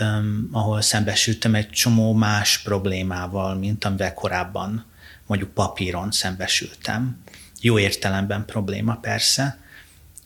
[0.00, 4.84] um, ahol szembesültem egy csomó más problémával, mint amivel korábban
[5.26, 7.22] mondjuk papíron szembesültem.
[7.60, 9.60] Jó értelemben probléma persze.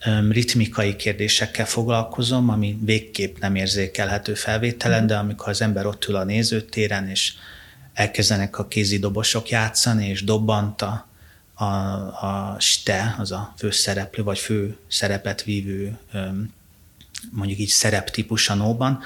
[0.05, 6.15] Um, ritmikai kérdésekkel foglalkozom, ami végképp nem érzékelhető felvételen, de amikor az ember ott ül
[6.15, 7.33] a nézőtéren, és
[7.93, 11.07] elkezdenek a kézi dobosok játszani, és dobbant a,
[11.53, 15.97] a, a ste, az a főszereplő, vagy fő szerepet vívő
[17.31, 18.99] mondjuk így szereptípus a nóban,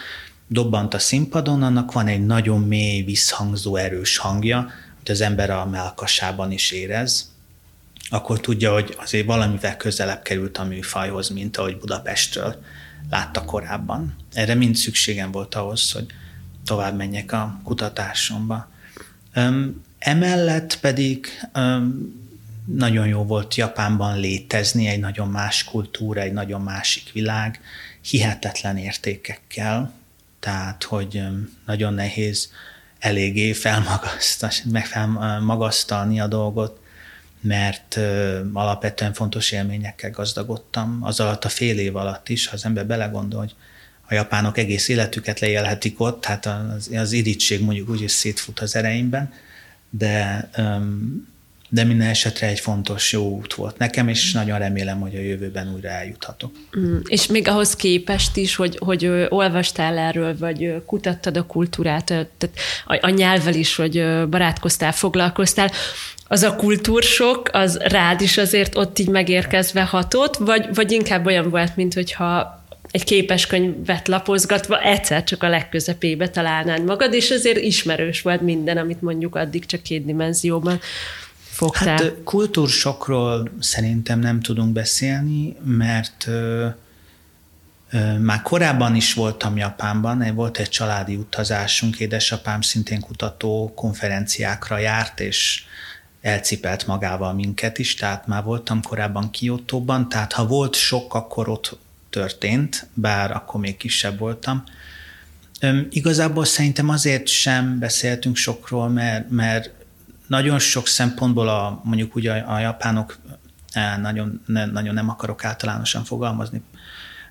[0.52, 5.66] dobbant a színpadon, annak van egy nagyon mély, visszhangzó, erős hangja, hogy az ember a
[5.66, 7.32] melkasában is érez,
[8.10, 12.64] akkor tudja, hogy azért valamivel közelebb került a műfajhoz, mint ahogy Budapestről
[13.10, 14.16] látta korábban.
[14.34, 16.06] Erre mind szükségem volt ahhoz, hogy
[16.66, 18.72] tovább menjek a kutatásomba.
[20.00, 21.28] Emellett pedig
[22.66, 27.62] nagyon jó volt Japánban létezni, egy nagyon más kultúra, egy nagyon másik világ,
[28.02, 30.00] hihetetlen értékekkel,
[30.42, 31.22] tehát, hogy
[31.66, 32.52] nagyon nehéz
[33.00, 36.80] eléggé felmagasztalni a dolgot,
[37.42, 38.00] mert
[38.54, 41.00] alapvetően fontos élményekkel gazdagodtam.
[41.02, 43.56] Az alatt a fél év alatt is, ha az ember belegondol, hogy
[44.08, 48.76] a japánok egész életüket lejelhetik ott, hát az, az irítség mondjuk úgy is szétfut az
[48.76, 49.34] ereimben,
[49.90, 50.50] de
[51.74, 55.74] de minden esetre egy fontos jó út volt nekem, és nagyon remélem, hogy a jövőben
[55.74, 56.52] újra eljuthatok.
[56.78, 62.50] Mm, és még ahhoz képest is, hogy, hogy olvastál erről, vagy kutattad a kultúrát, tehát
[62.86, 65.72] a, a nyelvvel is, hogy barátkoztál, foglalkoztál,
[66.28, 71.50] az a kultúrsok, az rád is azért ott így megérkezve hatott, vagy, vagy inkább olyan
[71.50, 72.60] volt, mint hogyha
[72.92, 79.02] egy képeskönyvet lapozgatva egyszer csak a legközepébe találnád magad, és azért ismerős volt minden, amit
[79.02, 80.80] mondjuk addig csak két dimenzióban
[81.66, 81.98] fogtál.
[81.98, 86.28] Hát kultúrsokról szerintem nem tudunk beszélni, mert
[88.20, 95.64] már korábban is voltam Japánban, volt egy családi utazásunk, édesapám szintén kutató konferenciákra járt, és
[96.22, 101.78] elcipelt magával minket is, tehát már voltam korábban Kiotóban, tehát ha volt sok, akkor ott
[102.10, 104.64] történt, bár akkor még kisebb voltam.
[105.62, 109.70] Üm, igazából szerintem azért sem beszéltünk sokról, mert, mert
[110.32, 113.18] nagyon sok szempontból a, mondjuk úgy a, a japánok,
[113.72, 116.62] eh, nagyon, ne, nagyon nem akarok általánosan fogalmazni,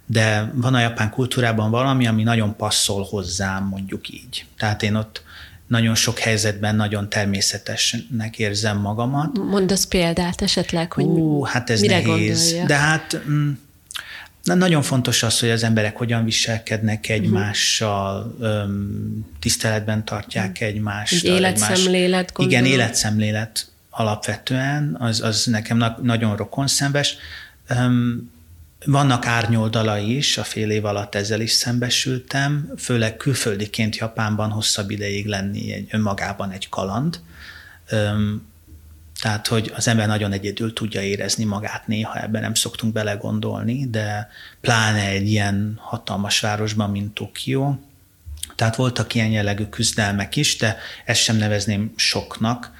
[0.06, 4.46] de van a japán kultúrában valami, ami nagyon passzol hozzám, mondjuk így.
[4.58, 5.22] Tehát én ott
[5.66, 9.38] nagyon sok helyzetben nagyon természetesnek érzem magamat.
[9.38, 12.42] Mondasz példát esetleg, hogy Ú, hát ez mire nehéz.
[12.42, 12.66] Gondolja?
[12.66, 13.50] De hát mm,
[14.42, 18.70] Na, nagyon fontos az, hogy az emberek hogyan viselkednek egymással, uh-huh.
[19.40, 21.12] tiszteletben tartják egymást.
[21.12, 27.16] Egy életszemlélet, egymás, Igen, életszemlélet alapvetően, az, az nekem na- nagyon rokonszenves.
[27.70, 28.30] Um,
[28.84, 35.26] vannak árnyoldalai is, a fél év alatt ezzel is szembesültem, főleg külföldiként Japánban hosszabb ideig
[35.26, 37.20] lenni egy önmagában egy kaland.
[37.92, 38.49] Um,
[39.20, 44.28] tehát, hogy az ember nagyon egyedül tudja érezni magát néha, ebben nem szoktunk belegondolni, de
[44.60, 47.80] pláne egy ilyen hatalmas városban, mint Tokió.
[48.54, 52.72] Tehát voltak ilyen jellegű küzdelmek is, de ezt sem nevezném soknak.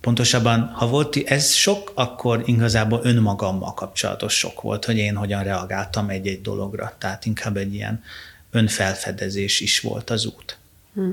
[0.00, 6.08] Pontosabban, ha volt ez sok, akkor igazából önmagammal kapcsolatos sok volt, hogy én hogyan reagáltam
[6.08, 6.94] egy-egy dologra.
[6.98, 8.02] Tehát inkább egy ilyen
[8.50, 10.58] önfelfedezés is volt az út.
[10.94, 11.10] Hm.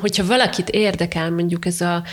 [0.00, 2.04] Hogyha valakit érdekel mondjuk ez a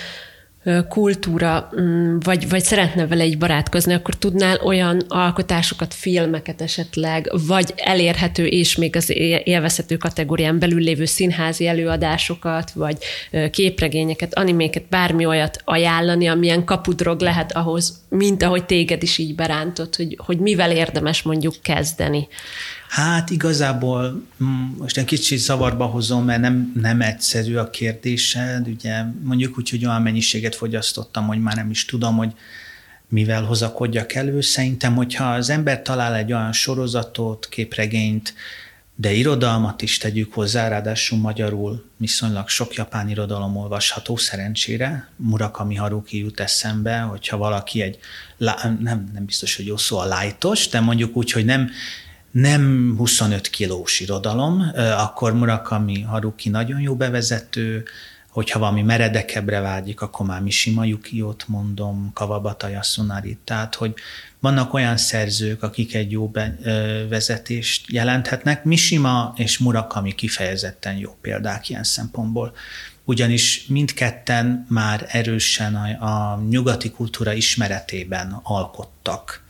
[0.89, 7.73] kultúra, mm, vagy, vagy szeretne vele egy barátkozni, akkor tudnál olyan alkotásokat, filmeket esetleg, vagy
[7.75, 9.11] elérhető és még az
[9.43, 12.97] élvezhető kategórián belül lévő színházi előadásokat, vagy
[13.51, 19.95] képregényeket, animéket, bármi olyat ajánlani, amilyen kapudrog lehet ahhoz, mint ahogy téged is így berántott,
[19.95, 22.27] hogy, hogy mivel érdemes mondjuk kezdeni.
[22.89, 28.67] Hát igazából mm, most egy kicsit zavarba hozom, mert nem, nem egyszerű a kérdésed.
[28.67, 32.33] Ugye mondjuk úgy, hogy olyan mennyiséget fogyasztottam, hogy már nem is tudom, hogy
[33.09, 34.41] mivel hozakodjak elő.
[34.41, 38.33] Szerintem, hogyha az ember talál egy olyan sorozatot, képregényt,
[38.95, 45.09] de irodalmat is tegyük hozzá, ráadásul magyarul viszonylag sok japán irodalom olvasható szerencsére.
[45.15, 47.97] Murakami Haruki jut eszembe, hogyha valaki egy,
[48.37, 51.69] nem, nem biztos, hogy jó szó a lájtos, de mondjuk úgy, hogy nem
[52.35, 57.83] nem 25 kilós irodalom, akkor Murakami Haruki nagyon jó bevezető,
[58.29, 63.93] hogyha valami meredekebbre vágyik, akkor már Mishima Yukiot mondom, Kawabata Yasunari, tehát hogy
[64.39, 66.31] vannak olyan szerzők, akik egy jó
[67.09, 68.63] vezetést jelenthetnek.
[68.63, 72.53] Mishima és Murakami kifejezetten jó példák ilyen szempontból,
[73.03, 79.44] ugyanis mindketten már erősen a, a nyugati kultúra ismeretében alkottak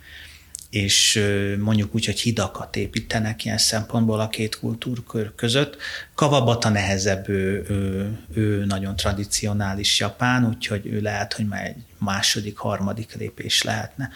[0.76, 1.24] és
[1.60, 5.78] mondjuk úgy, hogy hidakat építenek ilyen szempontból a két kultúrkör között.
[6.16, 12.58] Kawabata nehezebb, ő, ő, ő nagyon tradicionális japán, úgyhogy ő lehet, hogy már egy második,
[12.58, 14.10] harmadik lépés lehetne.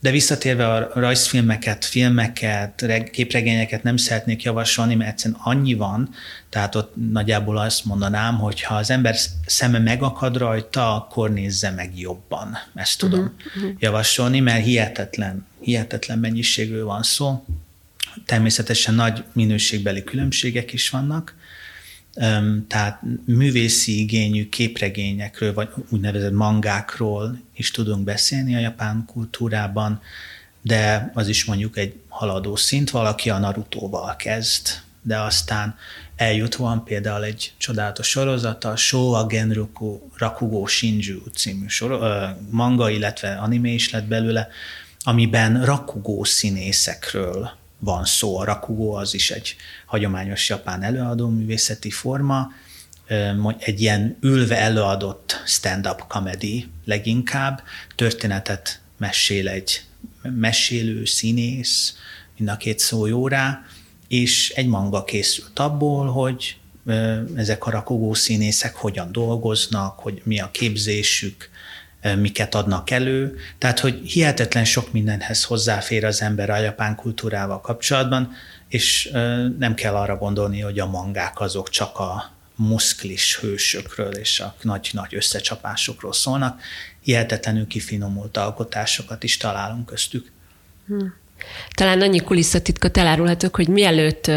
[0.00, 6.08] De visszatérve a rajzfilmeket, filmeket, képregényeket nem szeretnék javasolni, mert egyszerűen annyi van,
[6.48, 11.98] tehát ott nagyjából azt mondanám, hogy ha az ember szeme megakad rajta, akkor nézze meg
[11.98, 12.58] jobban.
[12.74, 13.72] Ezt tudom uh-huh.
[13.78, 17.44] javasolni, mert hihetetlen, hihetetlen mennyiségről van szó.
[18.24, 21.34] Természetesen nagy minőségbeli különbségek is vannak,
[22.68, 30.00] tehát művészi igényű képregényekről, vagy úgynevezett mangákról is tudunk beszélni a japán kultúrában,
[30.62, 34.68] de az is mondjuk egy haladó szint, valaki a Narutóval kezd,
[35.02, 35.76] de aztán
[36.16, 42.00] eljut van például egy csodálatos sorozata, a Showa Genroku Rakugo Shinju című sor,
[42.50, 44.48] manga, illetve anime is lett belőle,
[45.02, 47.50] amiben rakugó színészekről
[47.84, 48.38] van szó.
[48.38, 52.52] A rakugó az is egy hagyományos japán előadó művészeti forma,
[53.58, 57.62] egy ilyen ülve előadott stand-up comedy leginkább,
[57.94, 59.82] történetet mesél egy
[60.22, 61.96] mesélő színész,
[62.36, 63.62] mind a két szó jó rá,
[64.08, 66.56] és egy manga készült abból, hogy
[67.36, 71.50] ezek a rakogó színészek hogyan dolgoznak, hogy mi a képzésük,
[72.18, 73.36] miket adnak elő.
[73.58, 78.32] Tehát, hogy hihetetlen sok mindenhez hozzáfér az ember a japán kultúrával kapcsolatban,
[78.68, 79.08] és
[79.58, 85.14] nem kell arra gondolni, hogy a mangák azok csak a muszklis hősökről és a nagy-nagy
[85.14, 86.60] összecsapásokról szólnak.
[87.00, 90.30] Hihetetlenül kifinomult alkotásokat is találunk köztük.
[90.86, 91.14] Hmm.
[91.70, 94.30] Talán annyi kulisszatitkot elárulhatok, hogy mielőtt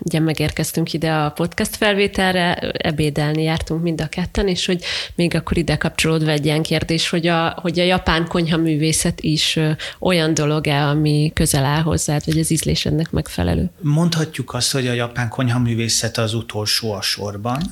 [0.00, 5.56] ugye megérkeztünk ide a podcast felvételre, ebédelni jártunk mind a ketten, és hogy még akkor
[5.56, 9.58] ide kapcsolódva egy ilyen kérdés, hogy a, hogy a japán konyha művészet is
[9.98, 13.70] olyan dolog-e, ami közel áll hozzád, vagy az ízlésednek megfelelő?
[13.80, 17.62] Mondhatjuk azt, hogy a japán konyha művészet az utolsó a sorban,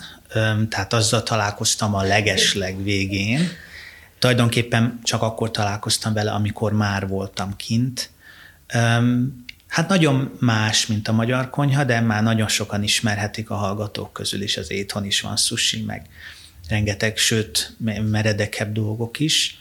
[0.68, 3.48] tehát azzal találkoztam a legesleg végén.
[4.18, 8.10] Tulajdonképpen csak akkor találkoztam vele, amikor már voltam kint,
[9.72, 14.42] Hát nagyon más, mint a magyar konyha, de már nagyon sokan ismerhetik a hallgatók közül
[14.42, 16.06] is, az éthon is van sushi, meg
[16.68, 17.76] rengeteg, sőt,
[18.10, 19.58] meredekebb dolgok is.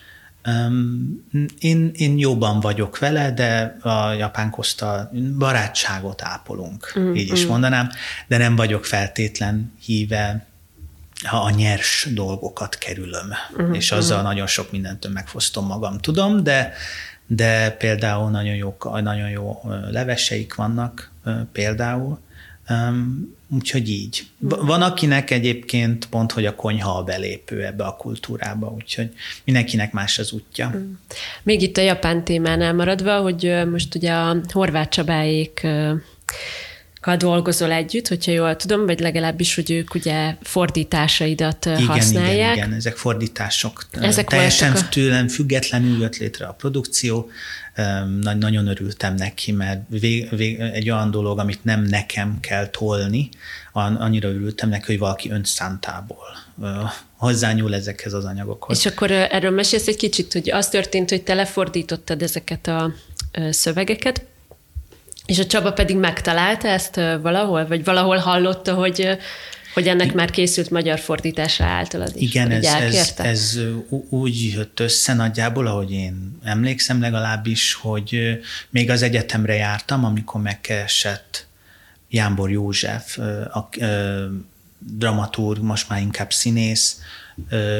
[1.59, 7.47] Én, én jóban vagyok vele, de a japán koszta barátságot ápolunk, mm, így is mm.
[7.47, 7.89] mondanám,
[8.27, 10.45] de nem vagyok feltétlen híve,
[11.23, 14.23] ha a nyers dolgokat kerülöm, mm, és azzal mm.
[14.23, 16.73] nagyon sok mindentől megfosztom magam, tudom, de
[17.35, 21.11] de például nagyon jó, nagyon jó leveseik vannak
[21.51, 22.19] például,
[23.47, 24.27] úgyhogy így.
[24.39, 29.09] Van akinek egyébként pont, hogy a konyha a belépő ebbe a kultúrába, úgyhogy
[29.43, 30.73] mindenkinek más az útja.
[30.75, 30.91] Mm.
[31.43, 35.67] Még itt a japán témánál maradva, hogy most ugye a horvát csabáék
[37.17, 42.35] dolgozol együtt, hogyha jól tudom, vagy legalábbis, hogy ők ugye fordításaidat igen, használják.
[42.35, 43.85] Igen, igen, ezek fordítások.
[43.91, 44.89] Ezek Teljesen a...
[44.89, 47.29] tőlem függetlenül jött létre a produkció,
[48.39, 53.29] nagyon örültem neki, mert vég, vég, egy olyan dolog, amit nem nekem kell tolni,
[53.73, 56.37] annyira örültem neki, hogy valaki önszántából
[57.17, 58.77] hozzányúl ezekhez az anyagokhoz.
[58.77, 62.93] És akkor erről mesélsz egy kicsit, hogy az történt, hogy te lefordítottad ezeket a
[63.49, 64.25] szövegeket,
[65.25, 69.17] és a Csaba pedig megtalálta ezt valahol, vagy valahol hallotta, hogy
[69.73, 72.29] hogy ennek már készült magyar fordítása általad is.
[72.29, 73.59] Igen, ez, ez, ez
[74.09, 81.47] úgy jött össze nagyjából, ahogy én emlékszem legalábbis, hogy még az egyetemre jártam, amikor megkeresett
[82.09, 84.29] Jánbor József, a, a, a
[84.79, 86.99] dramaturg, most már inkább színész,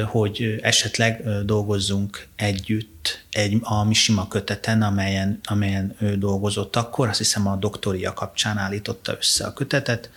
[0.06, 7.46] hogy esetleg dolgozzunk együtt egy, a Misima köteten, amelyen, amelyen ő dolgozott akkor, azt hiszem
[7.46, 10.10] a doktoria kapcsán állította össze a kötetet.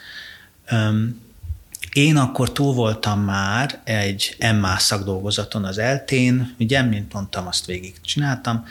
[1.93, 7.95] Én akkor túl voltam már egy MA szakdolgozaton az eltén, ugye, mint mondtam, azt végig
[8.01, 8.65] csináltam,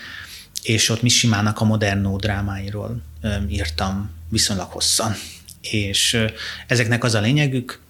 [0.62, 3.02] és ott Misimának a modern drámáiról
[3.48, 5.12] írtam viszonylag hosszan.
[5.60, 6.26] És
[6.66, 7.80] ezeknek az a lényegük,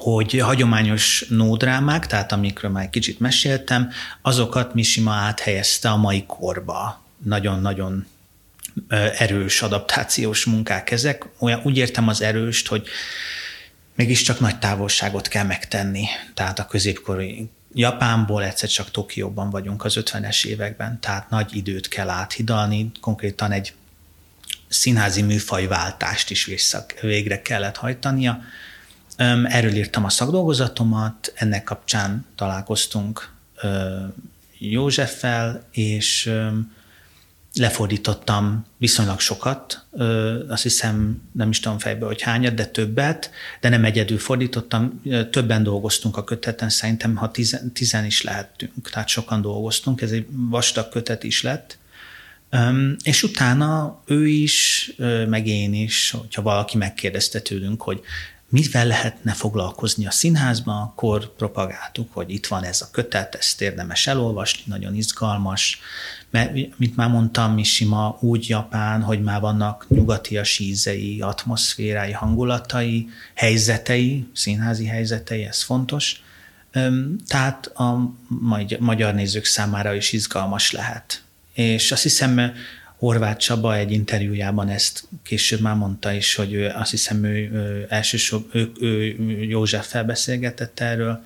[0.00, 3.90] hogy hagyományos nódrámák, tehát amikről már egy kicsit meséltem,
[4.22, 7.02] azokat Mishima áthelyezte a mai korba.
[7.24, 8.06] Nagyon-nagyon
[9.18, 11.26] erős adaptációs munkák ezek.
[11.38, 12.86] Olyan, úgy értem az erőst, hogy
[13.94, 16.04] mégiscsak nagy távolságot kell megtenni.
[16.34, 22.08] Tehát a középkori Japánból egyszer csak Tokióban vagyunk az 50-es években, tehát nagy időt kell
[22.08, 23.74] áthidalni, konkrétan egy
[24.68, 28.40] színházi műfajváltást is vissza, végre kellett hajtania.
[29.44, 33.32] Erről írtam a szakdolgozatomat, ennek kapcsán találkoztunk
[34.58, 36.32] Józseffel, és
[37.54, 39.86] lefordítottam viszonylag sokat,
[40.48, 43.30] azt hiszem, nem is tudom fejbe, hogy hányat, de többet,
[43.60, 49.08] de nem egyedül fordítottam, többen dolgoztunk a köteten, szerintem ha tizen, tizen is lehettünk, tehát
[49.08, 51.78] sokan dolgoztunk, ez egy vastag kötet is lett,
[53.02, 54.92] és utána ő is,
[55.28, 58.00] meg én is, hogyha valaki megkérdezte tőlünk, hogy
[58.50, 64.06] mivel lehetne foglalkozni a színházban, akkor propagáltuk, hogy itt van ez a kötet, ezt érdemes
[64.06, 65.80] elolvasni, nagyon izgalmas,
[66.30, 74.28] mert, mint már mondtam, Mishima úgy japán, hogy már vannak nyugatias ízei, atmoszférái, hangulatai, helyzetei,
[74.32, 76.22] színházi helyzetei, ez fontos.
[77.26, 78.14] Tehát a
[78.78, 81.22] magyar nézők számára is izgalmas lehet.
[81.52, 82.52] És azt hiszem,
[83.00, 87.86] Horváth Csaba egy interjújában ezt később már mondta is, hogy ő, azt hiszem ő, ő
[87.88, 91.24] elsősorban ő, ő, József felbeszélgetett erről,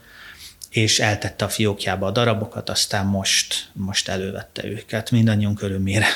[0.70, 6.06] és eltette a fiókjába a darabokat, aztán most, most elővette őket, mindannyiunk örömére.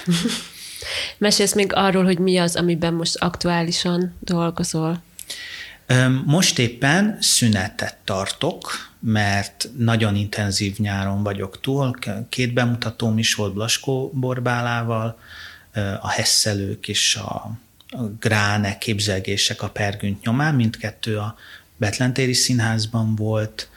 [1.19, 5.03] Mesélsz még arról, hogy mi az, amiben most aktuálisan dolgozol?
[6.25, 11.99] Most éppen szünetet tartok, mert nagyon intenzív nyáron vagyok túl.
[12.29, 15.19] Két bemutatóm is volt Blaskó Borbálával,
[16.01, 17.59] a Hesszelők és a
[18.21, 21.37] Gráne képzelgések a Pergünt nyomán, mindkettő a
[21.77, 23.69] Betlentéri Színházban volt,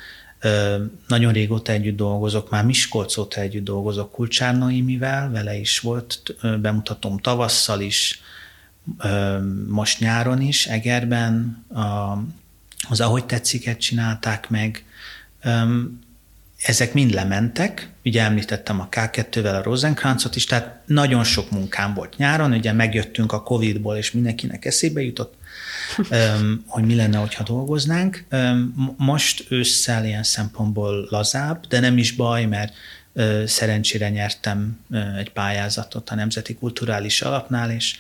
[1.07, 7.17] nagyon régóta együtt dolgozok, már Miskolc óta együtt dolgozok Kulcsár Noémivel, vele is volt, bemutatom
[7.17, 8.21] tavasszal is,
[9.67, 11.65] most nyáron is, Egerben,
[12.89, 14.85] az Ahogy tetsziket csinálták meg,
[16.61, 22.17] ezek mind lementek, ugye említettem a K2-vel a Rosenkrancot is, tehát nagyon sok munkám volt
[22.17, 25.33] nyáron, ugye megjöttünk a Covid-ból, és mindenkinek eszébe jutott,
[26.65, 28.25] hogy mi lenne, hogyha dolgoznánk.
[28.97, 32.73] Most ősszel ilyen szempontból lazább, de nem is baj, mert
[33.45, 34.79] szerencsére nyertem
[35.17, 37.97] egy pályázatot a Nemzeti Kulturális Alapnál, és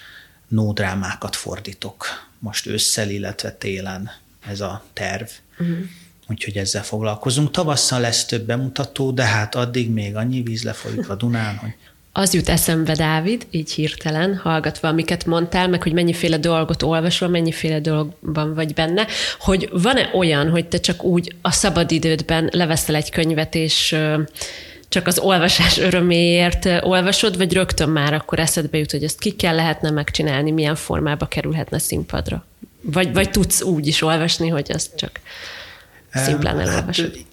[0.47, 2.05] nódrámákat fordítok
[2.39, 4.11] most ősszel, illetve télen
[4.47, 5.27] ez a terv.
[5.59, 5.77] Uh-huh.
[6.31, 7.51] Úgyhogy ezzel foglalkozunk.
[7.51, 11.73] Tavasszal lesz több bemutató, de hát addig még annyi víz lefolyik a Dunán, hogy
[12.13, 17.79] az jut eszembe, Dávid, így hirtelen, hallgatva, amiket mondtál, meg hogy mennyiféle dolgot olvasol, mennyiféle
[17.79, 19.07] dologban vagy benne,
[19.39, 23.95] hogy van-e olyan, hogy te csak úgy a szabadidődben leveszel egy könyvet, és
[24.89, 29.55] csak az olvasás öröméért olvasod, vagy rögtön már akkor eszedbe jut, hogy ezt ki kell
[29.55, 32.45] lehetne megcsinálni, milyen formába kerülhetne színpadra?
[32.81, 35.19] Vagy, vagy tudsz úgy is olvasni, hogy azt csak
[36.19, 37.15] szimplán hát, elolvasod?
[37.15, 37.25] Hát,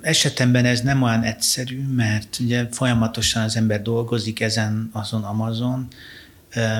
[0.00, 5.88] esetemben ez nem olyan egyszerű, mert ugye folyamatosan az ember dolgozik ezen azon Amazon,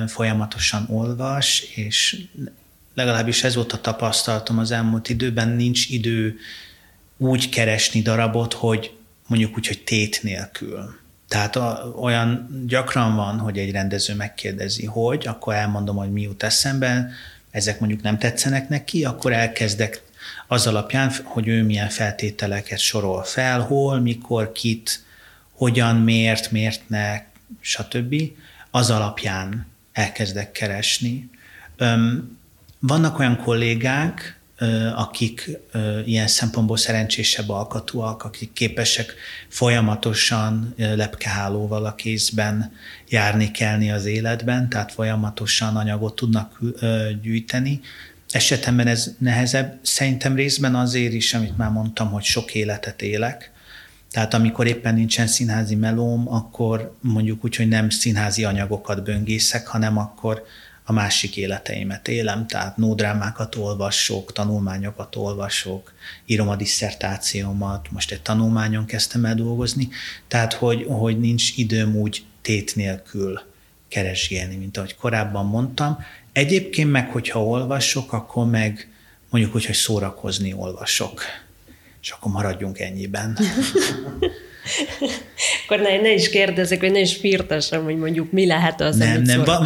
[0.06, 2.24] folyamatosan olvas, és
[2.94, 6.36] legalábbis ez volt a tapasztalatom az elmúlt időben, nincs idő
[7.16, 8.96] úgy keresni darabot, hogy
[9.26, 11.00] mondjuk úgy, hogy tét nélkül.
[11.28, 16.42] Tehát a, olyan gyakran van, hogy egy rendező megkérdezi, hogy, akkor elmondom, hogy mi jut
[16.42, 17.10] eszembe,
[17.50, 20.02] ezek mondjuk nem tetszenek neki, akkor elkezdek
[20.52, 25.04] az alapján, hogy ő milyen feltételeket sorol fel, hol, mikor, kit,
[25.52, 27.22] hogyan, miért, miért ne,
[27.60, 28.14] stb.
[28.70, 31.30] Az alapján elkezdek keresni.
[32.78, 34.40] Vannak olyan kollégák,
[34.94, 35.50] akik
[36.04, 39.14] ilyen szempontból szerencsésebb alkatúak, akik képesek
[39.48, 42.72] folyamatosan lepkehálóval a kézben
[43.08, 46.60] járni, kelni az életben, tehát folyamatosan anyagot tudnak
[47.22, 47.80] gyűjteni,
[48.32, 53.52] esetemben ez nehezebb, szerintem részben azért is, amit már mondtam, hogy sok életet élek,
[54.10, 59.98] tehát amikor éppen nincsen színházi melóm, akkor mondjuk úgy, hogy nem színházi anyagokat böngészek, hanem
[59.98, 60.44] akkor
[60.84, 65.92] a másik életeimet élem, tehát nódrámákat olvasok, tanulmányokat olvasok,
[66.26, 69.88] írom a disszertációmat, most egy tanulmányon kezdtem el dolgozni,
[70.28, 73.40] tehát hogy, hogy nincs időm úgy tét nélkül
[73.88, 75.98] keresgélni, mint ahogy korábban mondtam,
[76.32, 78.88] Egyébként meg, hogyha olvasok, akkor meg
[79.30, 81.22] mondjuk úgy, hogy szórakozni olvasok.
[82.02, 83.38] És akkor maradjunk ennyiben.
[85.64, 89.22] akkor ne, ne is kérdezzek, vagy ne is firtassam, hogy mondjuk mi lehet az, Nem,
[89.22, 89.64] nem, van,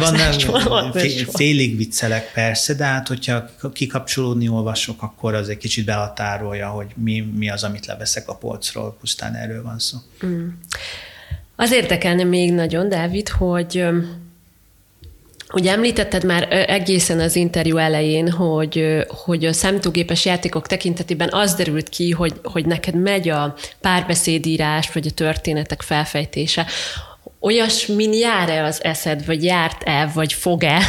[0.63, 0.93] van
[1.33, 7.19] félig viccelek persze, de hát hogyha kikapcsolódni olvasok, akkor az egy kicsit behatárolja, hogy mi,
[7.19, 9.97] mi az, amit leveszek a polcról, pusztán erről van szó.
[10.25, 10.47] Mm.
[11.55, 13.85] Az érdekelne még nagyon, Dávid, hogy
[15.53, 21.89] Ugye említetted már egészen az interjú elején, hogy, hogy a számítógépes játékok tekintetében az derült
[21.89, 26.65] ki, hogy, hogy neked megy a párbeszédírás, vagy a történetek felfejtése.
[27.39, 30.79] Olyasmin jár-e az eszed, vagy járt-e, vagy fog-e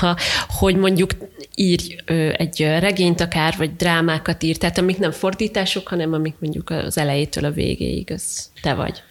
[0.58, 1.10] hogy mondjuk
[1.54, 1.96] írj
[2.36, 7.44] egy regényt akár, vagy drámákat ír, tehát amik nem fordítások, hanem amik mondjuk az elejétől
[7.44, 9.02] a végéig, az te vagy.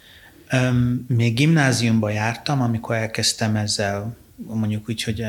[1.06, 4.16] Még gimnáziumba jártam, amikor elkezdtem ezzel
[4.46, 5.24] mondjuk úgy, hogy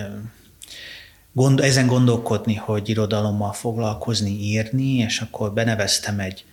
[1.32, 6.46] gond, ezen gondolkodni, hogy irodalommal foglalkozni, írni, és akkor beneveztem egy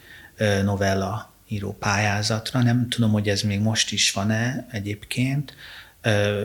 [0.65, 2.63] novella író pályázatra.
[2.63, 5.55] Nem tudom, hogy ez még most is van-e egyébként.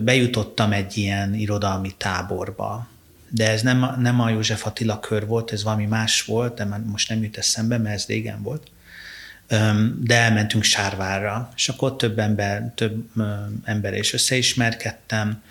[0.01, 2.88] Bejutottam egy ilyen irodalmi táborba,
[3.30, 7.09] de ez nem, nem a József Attila kör volt, ez valami más volt, de most
[7.09, 8.68] nem jut eszembe, mert ez régen volt.
[9.99, 13.05] De elmentünk Sárvárra, és akkor több ember, több
[13.64, 15.41] ember és összeismerkedtem,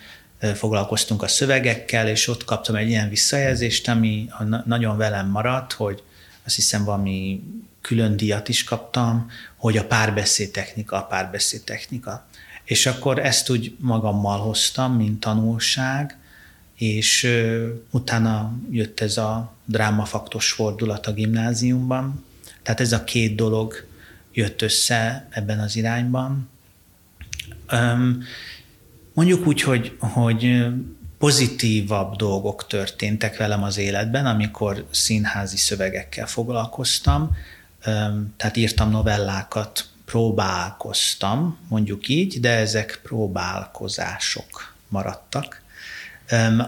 [0.55, 4.29] foglalkoztunk a szövegekkel, és ott kaptam egy ilyen visszajelzést, ami
[4.65, 6.03] nagyon velem maradt, hogy
[6.45, 7.43] azt hiszem valami
[7.81, 12.27] külön díjat is kaptam, hogy a párbeszéd technika, a párbeszéd technika.
[12.65, 16.19] És akkor ezt úgy magammal hoztam, mint tanulság,
[16.77, 17.29] és
[17.91, 22.25] utána jött ez a drámafaktos fordulat a gimnáziumban.
[22.63, 23.87] Tehát ez a két dolog
[24.33, 26.49] jött össze ebben az irányban.
[29.13, 30.67] Mondjuk úgy, hogy, hogy
[31.19, 37.37] pozitívabb dolgok történtek velem az életben, amikor színházi szövegekkel foglalkoztam,
[38.37, 45.63] tehát írtam novellákat, próbálkoztam, mondjuk így, de ezek próbálkozások maradtak.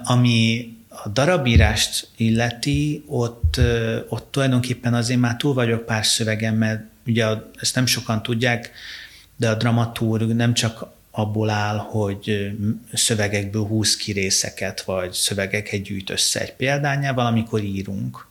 [0.04, 3.60] Ami a darabírást illeti, ott,
[4.08, 7.26] ott tulajdonképpen azért már túl vagyok pár szövegem, mert ugye
[7.60, 8.70] ezt nem sokan tudják,
[9.36, 12.52] de a dramaturg nem csak abból áll, hogy
[12.92, 18.26] szövegekből húz ki részeket, vagy szövegeket gyűjt össze egy példányával, amikor írunk.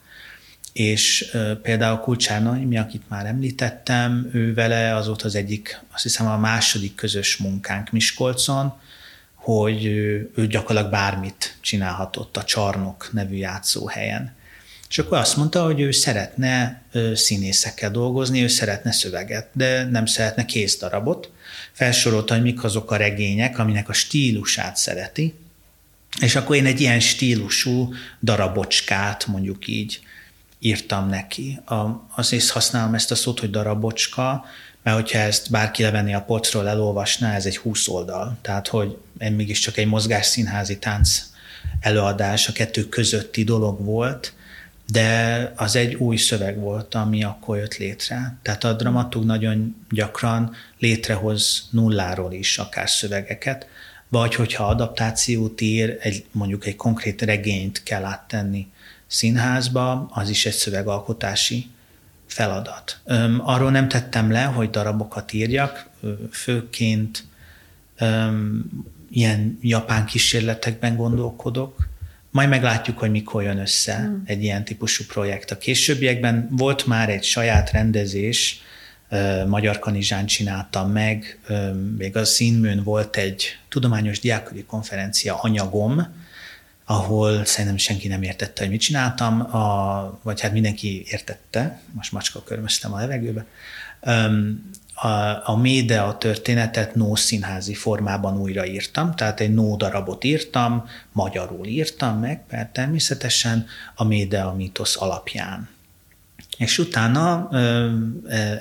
[0.74, 6.28] És például Kulcsár mi, akit már említettem, ő vele az volt az egyik, azt hiszem
[6.28, 8.74] a második közös munkánk Miskolcon,
[9.36, 14.34] hogy ő gyakorlatilag bármit csinálhatott a Csarnok nevű játszóhelyen.
[14.90, 16.82] És akkor azt mondta, hogy ő szeretne
[17.14, 21.32] színészekkel dolgozni, ő szeretne szöveget, de nem szeretne kész darabot.
[21.72, 25.34] Felsorolta, hogy mik azok a regények, aminek a stílusát szereti,
[26.20, 30.00] és akkor én egy ilyen stílusú darabocskát, mondjuk így,
[30.60, 31.60] írtam neki.
[31.66, 34.46] A, azért használom ezt a szót, hogy darabocska,
[34.84, 38.38] mert hogyha ezt bárki levenni a polcról, elolvasná, ez egy 20 oldal.
[38.42, 41.22] Tehát, hogy én mégiscsak egy mozgásszínházi tánc
[41.80, 44.34] előadás a kettő közötti dolog volt,
[44.92, 48.38] de az egy új szöveg volt, ami akkor jött létre.
[48.42, 53.68] Tehát a dramatúg nagyon gyakran létrehoz nulláról is akár szövegeket,
[54.10, 58.68] vagy hogyha adaptációt ír, egy, mondjuk egy konkrét regényt kell áttenni
[59.08, 61.70] színházba, az is egy szövegalkotási
[62.26, 63.00] feladat.
[63.06, 65.90] Öm, arról nem tettem le, hogy darabokat írjak,
[66.32, 67.24] főként
[67.98, 68.70] öm,
[69.10, 71.81] ilyen japán kísérletekben gondolkodok,
[72.32, 74.24] majd meglátjuk, hogy mikor jön össze hmm.
[74.26, 75.52] egy ilyen típusú projekt.
[75.52, 78.62] A későbbiekben volt már egy saját rendezés,
[79.48, 81.40] Magyar Kanizsán csináltam meg,
[81.98, 86.08] még a színműn volt egy tudományos diákodi konferencia anyagom,
[86.86, 92.44] ahol szerintem senki nem értette, hogy mit csináltam, a, vagy hát mindenki értette, most macska
[92.44, 93.46] körmöztem a levegőbe,
[95.02, 102.20] a, a Médea történetet no színházi formában újraírtam, tehát egy no darabot írtam, magyarul írtam
[102.20, 105.70] meg, mert természetesen a Médea mítosz alapján.
[106.58, 107.58] És utána e,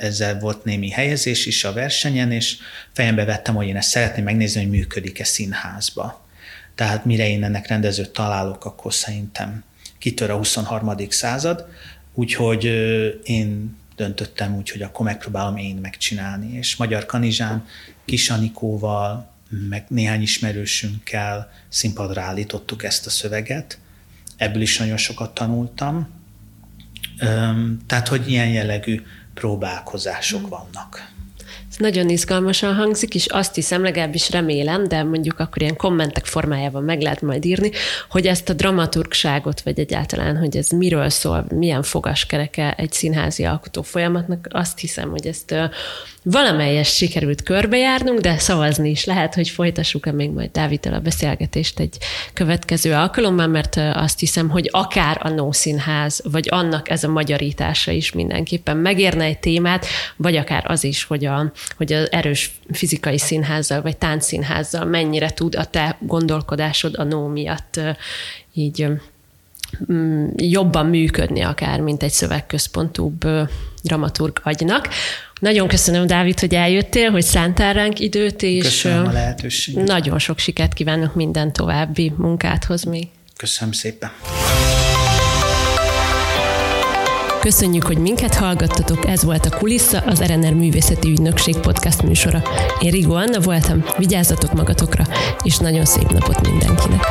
[0.01, 2.57] ezzel volt némi helyezés is a versenyen, és
[2.93, 6.26] fejembe vettem, hogy én ezt szeretném megnézni, hogy működik-e színházba.
[6.74, 9.64] Tehát mire én ennek rendezőt találok, akkor szerintem
[9.99, 10.97] kitör a 23.
[11.09, 11.66] század,
[12.14, 12.64] úgyhogy
[13.24, 16.57] én döntöttem úgy, hogy akkor megpróbálom én megcsinálni.
[16.57, 17.67] És Magyar Kanizsán
[18.05, 19.31] Kis Anikóval,
[19.69, 23.79] meg néhány ismerősünkkel színpadra állítottuk ezt a szöveget.
[24.37, 26.09] Ebből is nagyon sokat tanultam.
[27.87, 29.03] Tehát, hogy ilyen jellegű
[29.35, 31.13] próbálkozások vannak
[31.81, 37.01] nagyon izgalmasan hangzik, és azt hiszem, legalábbis remélem, de mondjuk akkor ilyen kommentek formájában meg
[37.01, 37.70] lehet majd írni,
[38.09, 43.83] hogy ezt a dramaturgságot, vagy egyáltalán, hogy ez miről szól, milyen fogaskereke egy színházi alkotó
[43.83, 45.55] folyamatnak, azt hiszem, hogy ezt
[46.23, 51.99] valamelyes sikerült körbejárnunk, de szavazni is lehet, hogy folytassuk-e még majd Dáviddal a beszélgetést egy
[52.33, 57.91] következő alkalommal, mert azt hiszem, hogy akár a No Színház, vagy annak ez a magyarítása
[57.91, 63.18] is mindenképpen megérne egy témát, vagy akár az is, hogy, a, hogy az erős fizikai
[63.18, 67.81] színházzal, vagy táncszínházzal mennyire tud a te gondolkodásod a No miatt
[68.55, 68.87] így
[69.93, 73.27] mm, jobban működni akár, mint egy szövegközpontúbb
[73.83, 74.89] dramaturg agynak.
[75.41, 79.86] Nagyon köszönöm, Dávid, hogy eljöttél, hogy szántál ránk időt, és köszönöm a lehetőséget.
[79.86, 83.09] nagyon sok sikert kívánok minden további munkáthoz még.
[83.36, 84.11] Köszönöm szépen.
[87.41, 92.43] Köszönjük, hogy minket hallgattatok, ez volt a Kulissza, az RNR Művészeti Ügynökség podcast műsora.
[92.80, 95.05] Én Rigó Anna voltam, vigyázzatok magatokra,
[95.43, 97.07] és nagyon szép napot mindenkinek!